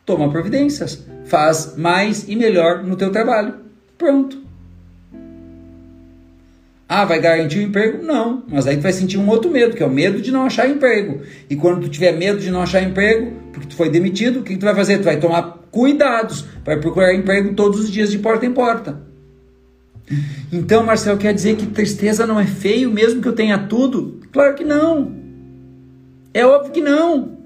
toma 0.06 0.30
providências, 0.30 1.06
faz 1.26 1.76
mais 1.78 2.28
e 2.28 2.36
melhor 2.36 2.84
no 2.84 2.96
teu 2.96 3.12
trabalho. 3.12 3.54
Pronto. 3.98 4.42
Ah, 6.88 7.06
vai 7.06 7.22
garantir 7.22 7.60
o 7.60 7.62
emprego? 7.62 8.04
Não, 8.04 8.44
mas 8.50 8.68
aí 8.68 8.76
tu 8.76 8.82
vai 8.82 8.92
sentir 8.92 9.18
um 9.18 9.30
outro 9.30 9.50
medo, 9.50 9.76
que 9.76 9.82
é 9.82 9.86
o 9.86 9.90
medo 9.90 10.22
de 10.22 10.30
não 10.30 10.46
achar 10.46 10.68
emprego. 10.68 11.22
E 11.50 11.56
quando 11.56 11.84
tu 11.84 11.90
tiver 11.90 12.12
medo 12.12 12.40
de 12.40 12.52
não 12.52 12.62
achar 12.62 12.84
emprego, 12.84 13.32
porque 13.54 13.68
tu 13.68 13.76
foi 13.76 13.90
demitido, 13.90 14.42
o 14.42 14.44
que 14.44 14.58
tu 14.58 14.66
vai 14.66 14.76
fazer? 14.76 14.98
Tu 14.98 15.06
vai 15.06 15.18
tomar 15.18 15.60
cuidados, 15.72 16.46
vai 16.66 16.78
procurar 16.78 17.14
emprego 17.14 17.54
todos 17.54 17.80
os 17.80 17.90
dias 17.90 18.12
de 18.12 18.20
porta 18.20 18.46
em 18.46 18.52
porta. 18.52 19.00
Então, 20.52 20.84
Marcelo, 20.86 21.18
quer 21.18 21.34
dizer 21.34 21.56
que 21.56 21.68
tristeza 21.68 22.28
não 22.28 22.38
é 22.38 22.46
feio 22.46 22.92
mesmo 22.92 23.22
que 23.22 23.28
eu 23.30 23.34
tenha 23.34 23.58
tudo? 23.58 24.20
Claro 24.34 24.56
que 24.56 24.66
não. 24.66 25.21
É 26.34 26.46
óbvio 26.46 26.72
que 26.72 26.82
não. 26.82 27.38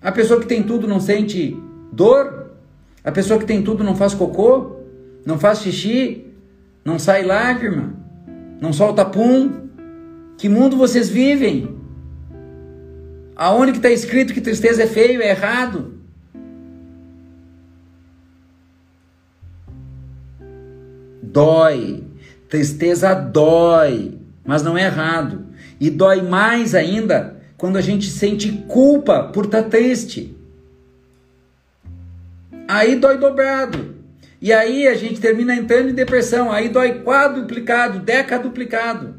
A 0.00 0.12
pessoa 0.12 0.40
que 0.40 0.46
tem 0.46 0.62
tudo 0.62 0.86
não 0.86 1.00
sente 1.00 1.56
dor? 1.92 2.52
A 3.02 3.10
pessoa 3.10 3.38
que 3.38 3.46
tem 3.46 3.62
tudo 3.62 3.82
não 3.82 3.96
faz 3.96 4.14
cocô? 4.14 4.76
Não 5.24 5.38
faz 5.38 5.60
xixi? 5.60 6.26
Não 6.84 6.98
sai 6.98 7.24
lágrima? 7.24 7.94
Não 8.60 8.72
solta 8.72 9.04
pum? 9.04 9.68
Que 10.36 10.48
mundo 10.48 10.76
vocês 10.76 11.08
vivem? 11.08 11.76
Aonde 13.34 13.72
que 13.72 13.78
está 13.78 13.90
escrito 13.90 14.34
que 14.34 14.40
tristeza 14.40 14.82
é 14.82 14.86
feio, 14.86 15.22
é 15.22 15.30
errado? 15.30 15.94
Dói. 21.22 22.04
Tristeza 22.48 23.14
dói, 23.14 24.18
mas 24.44 24.62
não 24.62 24.76
é 24.76 24.84
errado. 24.84 25.47
E 25.80 25.90
dói 25.90 26.22
mais 26.22 26.74
ainda 26.74 27.36
quando 27.56 27.76
a 27.76 27.80
gente 27.80 28.08
sente 28.10 28.50
culpa 28.68 29.24
por 29.24 29.46
estar 29.46 29.64
tá 29.64 29.68
triste. 29.68 30.36
Aí 32.66 32.96
dói 32.96 33.18
dobrado. 33.18 33.96
E 34.40 34.52
aí 34.52 34.86
a 34.86 34.94
gente 34.94 35.20
termina 35.20 35.54
entrando 35.54 35.90
em 35.90 35.94
depressão. 35.94 36.52
Aí 36.52 36.68
dói 36.68 37.02
quadruplicado, 37.02 37.98
decaduplicado. 37.98 39.16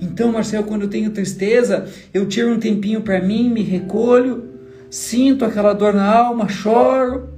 Então, 0.00 0.32
Marcelo, 0.32 0.64
quando 0.64 0.82
eu 0.82 0.88
tenho 0.88 1.10
tristeza, 1.10 1.88
eu 2.12 2.26
tiro 2.26 2.50
um 2.50 2.58
tempinho 2.58 3.00
para 3.00 3.20
mim, 3.20 3.48
me 3.48 3.62
recolho, 3.62 4.50
sinto 4.90 5.44
aquela 5.44 5.72
dor 5.72 5.94
na 5.94 6.04
alma, 6.04 6.48
choro 6.48 7.30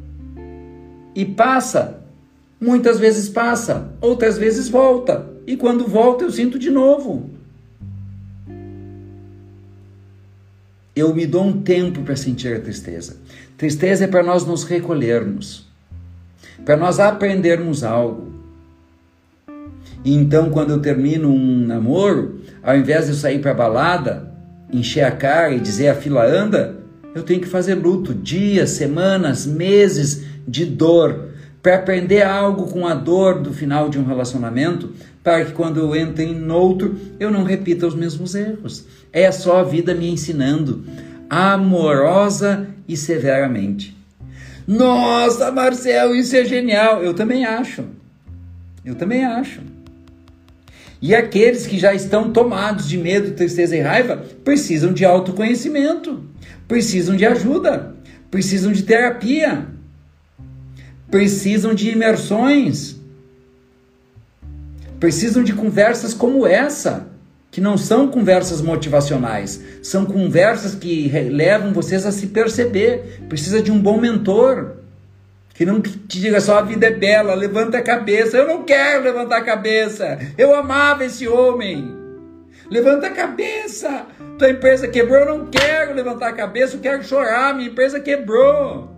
e 1.14 1.24
passa. 1.24 2.02
Muitas 2.60 2.98
vezes 2.98 3.28
passa, 3.28 3.92
outras 4.00 4.36
vezes 4.36 4.68
volta. 4.68 5.26
E 5.46 5.56
quando 5.56 5.86
volta, 5.86 6.24
eu 6.24 6.30
sinto 6.30 6.58
de 6.58 6.70
novo. 6.70 7.30
Eu 10.98 11.14
me 11.14 11.26
dou 11.26 11.44
um 11.44 11.60
tempo 11.60 12.02
para 12.02 12.16
sentir 12.16 12.56
a 12.56 12.60
tristeza. 12.60 13.16
Tristeza 13.56 14.04
é 14.04 14.08
para 14.08 14.22
nós 14.22 14.46
nos 14.46 14.64
recolhermos, 14.64 15.66
para 16.64 16.76
nós 16.76 17.00
aprendermos 17.00 17.82
algo. 17.84 18.32
E 20.04 20.14
então, 20.14 20.50
quando 20.50 20.70
eu 20.70 20.80
termino 20.80 21.28
um 21.28 21.66
namoro, 21.66 22.40
ao 22.62 22.76
invés 22.76 23.06
de 23.06 23.12
eu 23.12 23.16
sair 23.16 23.40
para 23.40 23.52
balada, 23.52 24.32
encher 24.72 25.04
a 25.04 25.10
cara 25.10 25.52
e 25.52 25.60
dizer 25.60 25.88
a 25.88 25.94
fila 25.94 26.24
anda, 26.24 26.76
eu 27.14 27.22
tenho 27.22 27.40
que 27.40 27.48
fazer 27.48 27.74
luto, 27.74 28.14
dias, 28.14 28.70
semanas, 28.70 29.46
meses 29.46 30.24
de 30.46 30.64
dor, 30.64 31.28
para 31.62 31.74
aprender 31.74 32.22
algo 32.22 32.68
com 32.68 32.86
a 32.86 32.94
dor 32.94 33.40
do 33.40 33.52
final 33.52 33.88
de 33.88 33.98
um 33.98 34.04
relacionamento, 34.04 34.92
para 35.28 35.44
que 35.44 35.52
quando 35.52 35.78
eu 35.78 35.94
entre 35.94 36.24
em 36.24 36.50
outro, 36.50 36.98
eu 37.20 37.30
não 37.30 37.44
repita 37.44 37.86
os 37.86 37.94
mesmos 37.94 38.34
erros. 38.34 38.86
É 39.12 39.30
só 39.30 39.60
a 39.60 39.62
vida 39.62 39.94
me 39.94 40.08
ensinando, 40.08 40.86
amorosa 41.28 42.66
e 42.88 42.96
severamente. 42.96 43.94
Nossa, 44.66 45.52
Marcel, 45.52 46.14
isso 46.14 46.34
é 46.34 46.46
genial! 46.46 47.02
Eu 47.02 47.12
também 47.12 47.44
acho. 47.44 47.84
Eu 48.82 48.94
também 48.94 49.22
acho. 49.22 49.60
E 51.02 51.14
aqueles 51.14 51.66
que 51.66 51.78
já 51.78 51.92
estão 51.92 52.32
tomados 52.32 52.88
de 52.88 52.96
medo, 52.96 53.32
tristeza 53.32 53.76
e 53.76 53.80
raiva 53.80 54.24
precisam 54.42 54.94
de 54.94 55.04
autoconhecimento, 55.04 56.24
precisam 56.66 57.14
de 57.14 57.26
ajuda, 57.26 57.94
precisam 58.30 58.72
de 58.72 58.82
terapia, 58.82 59.66
precisam 61.10 61.74
de 61.74 61.90
imersões, 61.90 62.97
precisam 64.98 65.42
de 65.42 65.52
conversas 65.52 66.12
como 66.14 66.46
essa 66.46 67.06
que 67.50 67.60
não 67.60 67.78
são 67.78 68.08
conversas 68.08 68.60
motivacionais, 68.60 69.60
são 69.82 70.04
conversas 70.04 70.74
que 70.74 71.08
levam 71.08 71.72
vocês 71.72 72.04
a 72.04 72.12
se 72.12 72.26
perceber. 72.28 73.22
Precisa 73.28 73.62
de 73.62 73.72
um 73.72 73.80
bom 73.80 73.98
mentor. 73.98 74.76
que 75.54 75.64
não 75.64 75.80
te 75.80 76.20
diga 76.20 76.40
só 76.40 76.58
a 76.58 76.62
vida 76.62 76.86
é 76.86 76.90
bela, 76.90 77.34
levanta 77.34 77.78
a 77.78 77.82
cabeça. 77.82 78.36
Eu 78.36 78.46
não 78.46 78.64
quero 78.64 79.02
levantar 79.02 79.38
a 79.38 79.44
cabeça. 79.44 80.18
Eu 80.36 80.54
amava 80.54 81.04
esse 81.04 81.26
homem. 81.26 81.96
Levanta 82.70 83.08
a 83.08 83.10
cabeça. 83.10 84.06
Tua 84.38 84.50
empresa 84.50 84.86
quebrou, 84.86 85.18
eu 85.18 85.38
não 85.38 85.46
quero 85.46 85.94
levantar 85.94 86.28
a 86.28 86.32
cabeça, 86.32 86.76
eu 86.76 86.80
quero 86.80 87.02
chorar, 87.02 87.54
minha 87.54 87.70
empresa 87.70 87.98
quebrou. 87.98 88.97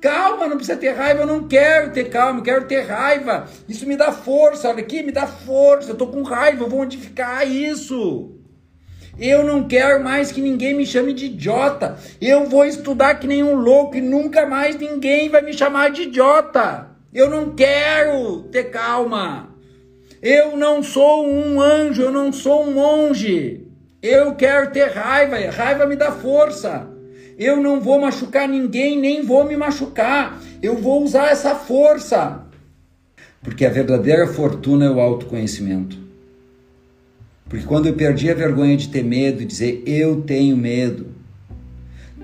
Calma, 0.00 0.48
não 0.48 0.56
precisa 0.56 0.78
ter 0.78 0.92
raiva, 0.92 1.20
eu 1.20 1.26
não 1.26 1.46
quero 1.46 1.92
ter 1.92 2.08
calma, 2.08 2.40
eu 2.40 2.44
quero 2.44 2.64
ter 2.64 2.80
raiva. 2.86 3.46
Isso 3.68 3.86
me 3.86 3.96
dá 3.96 4.10
força, 4.10 4.68
olha 4.68 4.80
aqui, 4.80 5.02
me 5.02 5.12
dá 5.12 5.26
força. 5.26 5.90
Eu 5.90 5.96
tô 5.96 6.06
com 6.06 6.22
raiva, 6.22 6.64
eu 6.64 6.68
vou 6.68 6.80
modificar 6.80 7.46
isso. 7.46 8.34
Eu 9.18 9.44
não 9.44 9.68
quero 9.68 10.02
mais 10.02 10.32
que 10.32 10.40
ninguém 10.40 10.74
me 10.74 10.86
chame 10.86 11.12
de 11.12 11.26
idiota. 11.26 11.98
Eu 12.18 12.46
vou 12.46 12.64
estudar 12.64 13.16
que 13.16 13.26
nem 13.26 13.42
um 13.42 13.54
louco 13.54 13.96
e 13.96 14.00
nunca 14.00 14.46
mais 14.46 14.76
ninguém 14.76 15.28
vai 15.28 15.42
me 15.42 15.52
chamar 15.52 15.90
de 15.90 16.02
idiota. 16.02 16.88
Eu 17.12 17.28
não 17.28 17.54
quero 17.54 18.44
ter 18.44 18.70
calma. 18.70 19.54
Eu 20.22 20.56
não 20.56 20.82
sou 20.82 21.26
um 21.26 21.60
anjo, 21.60 22.02
eu 22.02 22.10
não 22.10 22.32
sou 22.32 22.66
um 22.66 22.72
monge. 22.72 23.66
Eu 24.02 24.34
quero 24.34 24.70
ter 24.70 24.90
raiva, 24.90 25.36
raiva 25.50 25.84
me 25.84 25.96
dá 25.96 26.10
força. 26.10 26.89
Eu 27.40 27.56
não 27.56 27.80
vou 27.80 27.98
machucar 27.98 28.46
ninguém, 28.46 29.00
nem 29.00 29.22
vou 29.22 29.46
me 29.46 29.56
machucar. 29.56 30.38
Eu 30.62 30.76
vou 30.76 31.02
usar 31.02 31.30
essa 31.30 31.54
força. 31.54 32.42
Porque 33.42 33.64
a 33.64 33.70
verdadeira 33.70 34.26
fortuna 34.26 34.84
é 34.84 34.90
o 34.90 35.00
autoconhecimento. 35.00 35.96
Porque 37.48 37.64
quando 37.64 37.86
eu 37.86 37.94
perdi 37.94 38.30
a 38.30 38.34
vergonha 38.34 38.76
de 38.76 38.90
ter 38.90 39.02
medo, 39.02 39.40
e 39.40 39.46
dizer 39.46 39.82
eu 39.86 40.20
tenho 40.20 40.54
medo, 40.54 41.06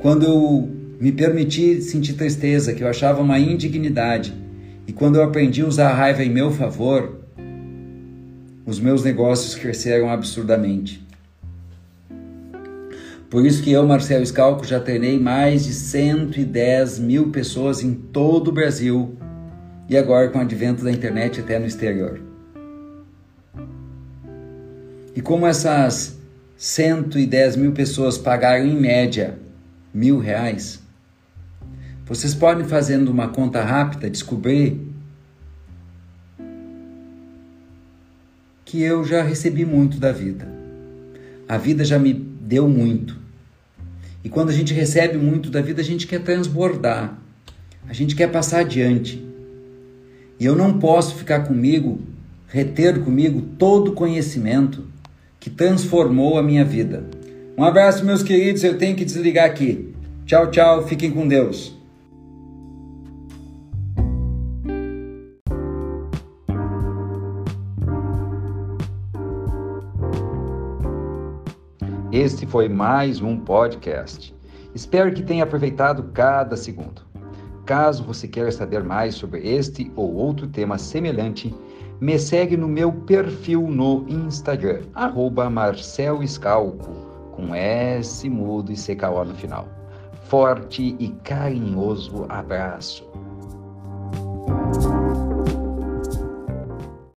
quando 0.02 0.26
eu 0.26 0.70
me 1.00 1.10
permiti 1.10 1.80
sentir 1.80 2.12
tristeza, 2.12 2.74
que 2.74 2.84
eu 2.84 2.88
achava 2.88 3.22
uma 3.22 3.38
indignidade, 3.38 4.34
e 4.86 4.92
quando 4.92 5.16
eu 5.16 5.22
aprendi 5.22 5.62
a 5.62 5.66
usar 5.66 5.92
a 5.92 5.94
raiva 5.94 6.22
em 6.22 6.30
meu 6.30 6.50
favor, 6.50 7.22
os 8.66 8.78
meus 8.78 9.02
negócios 9.02 9.54
cresceram 9.54 10.10
absurdamente. 10.10 11.05
Por 13.28 13.44
isso 13.44 13.62
que 13.62 13.72
eu, 13.72 13.84
Marcelo 13.86 14.24
Scalco, 14.24 14.64
já 14.64 14.78
treinei 14.78 15.18
mais 15.18 15.64
de 15.64 15.72
110 15.72 17.00
mil 17.00 17.30
pessoas 17.30 17.82
em 17.82 17.92
todo 17.92 18.48
o 18.48 18.52
Brasil 18.52 19.16
e 19.88 19.96
agora 19.96 20.28
com 20.28 20.38
o 20.38 20.42
advento 20.42 20.84
da 20.84 20.92
internet 20.92 21.40
até 21.40 21.58
no 21.58 21.66
exterior. 21.66 22.20
E 25.14 25.20
como 25.20 25.46
essas 25.46 26.16
110 26.56 27.56
mil 27.56 27.72
pessoas 27.72 28.16
pagaram 28.16 28.64
em 28.64 28.78
média 28.78 29.38
mil 29.92 30.18
reais, 30.18 30.80
vocês 32.04 32.34
podem, 32.34 32.64
fazendo 32.64 33.08
uma 33.08 33.28
conta 33.28 33.64
rápida, 33.64 34.08
descobrir 34.08 34.80
que 38.64 38.80
eu 38.80 39.04
já 39.04 39.22
recebi 39.22 39.64
muito 39.64 39.98
da 39.98 40.12
vida. 40.12 40.46
A 41.48 41.58
vida 41.58 41.84
já 41.84 41.98
me 41.98 42.35
deu 42.46 42.68
muito. 42.68 43.18
E 44.22 44.28
quando 44.28 44.50
a 44.50 44.52
gente 44.52 44.72
recebe 44.72 45.18
muito 45.18 45.50
da 45.50 45.60
vida, 45.60 45.80
a 45.80 45.84
gente 45.84 46.06
quer 46.06 46.22
transbordar, 46.22 47.18
a 47.88 47.92
gente 47.92 48.14
quer 48.14 48.30
passar 48.30 48.60
adiante. 48.60 49.24
E 50.38 50.44
eu 50.44 50.54
não 50.54 50.78
posso 50.78 51.14
ficar 51.16 51.40
comigo, 51.40 52.00
reter 52.48 53.00
comigo 53.00 53.40
todo 53.58 53.88
o 53.88 53.94
conhecimento 53.94 54.84
que 55.40 55.50
transformou 55.50 56.38
a 56.38 56.42
minha 56.42 56.64
vida. 56.64 57.04
Um 57.56 57.64
abraço, 57.64 58.04
meus 58.04 58.22
queridos. 58.22 58.62
Eu 58.64 58.76
tenho 58.76 58.96
que 58.96 59.04
desligar 59.04 59.46
aqui. 59.46 59.94
Tchau, 60.26 60.50
tchau. 60.50 60.86
Fiquem 60.86 61.10
com 61.10 61.26
Deus. 61.26 61.75
Este 72.26 72.44
foi 72.44 72.68
mais 72.68 73.20
um 73.20 73.38
podcast. 73.38 74.34
Espero 74.74 75.14
que 75.14 75.22
tenha 75.22 75.44
aproveitado 75.44 76.10
cada 76.12 76.56
segundo. 76.56 77.02
Caso 77.64 78.02
você 78.02 78.26
queira 78.26 78.50
saber 78.50 78.82
mais 78.82 79.14
sobre 79.14 79.48
este 79.48 79.92
ou 79.94 80.12
outro 80.12 80.48
tema 80.48 80.76
semelhante, 80.76 81.54
me 82.00 82.18
segue 82.18 82.56
no 82.56 82.66
meu 82.66 82.92
perfil 82.92 83.68
no 83.70 84.04
Instagram, 84.08 84.80
arroba 84.92 85.48
Marcel 85.48 86.20
Escalco, 86.20 86.90
com 87.30 87.54
S 87.54 88.28
mudo 88.28 88.72
e 88.72 88.74
CKO 88.74 89.24
no 89.24 89.34
final. 89.36 89.68
Forte 90.24 90.96
e 90.98 91.10
carinhoso 91.22 92.26
abraço. 92.28 93.08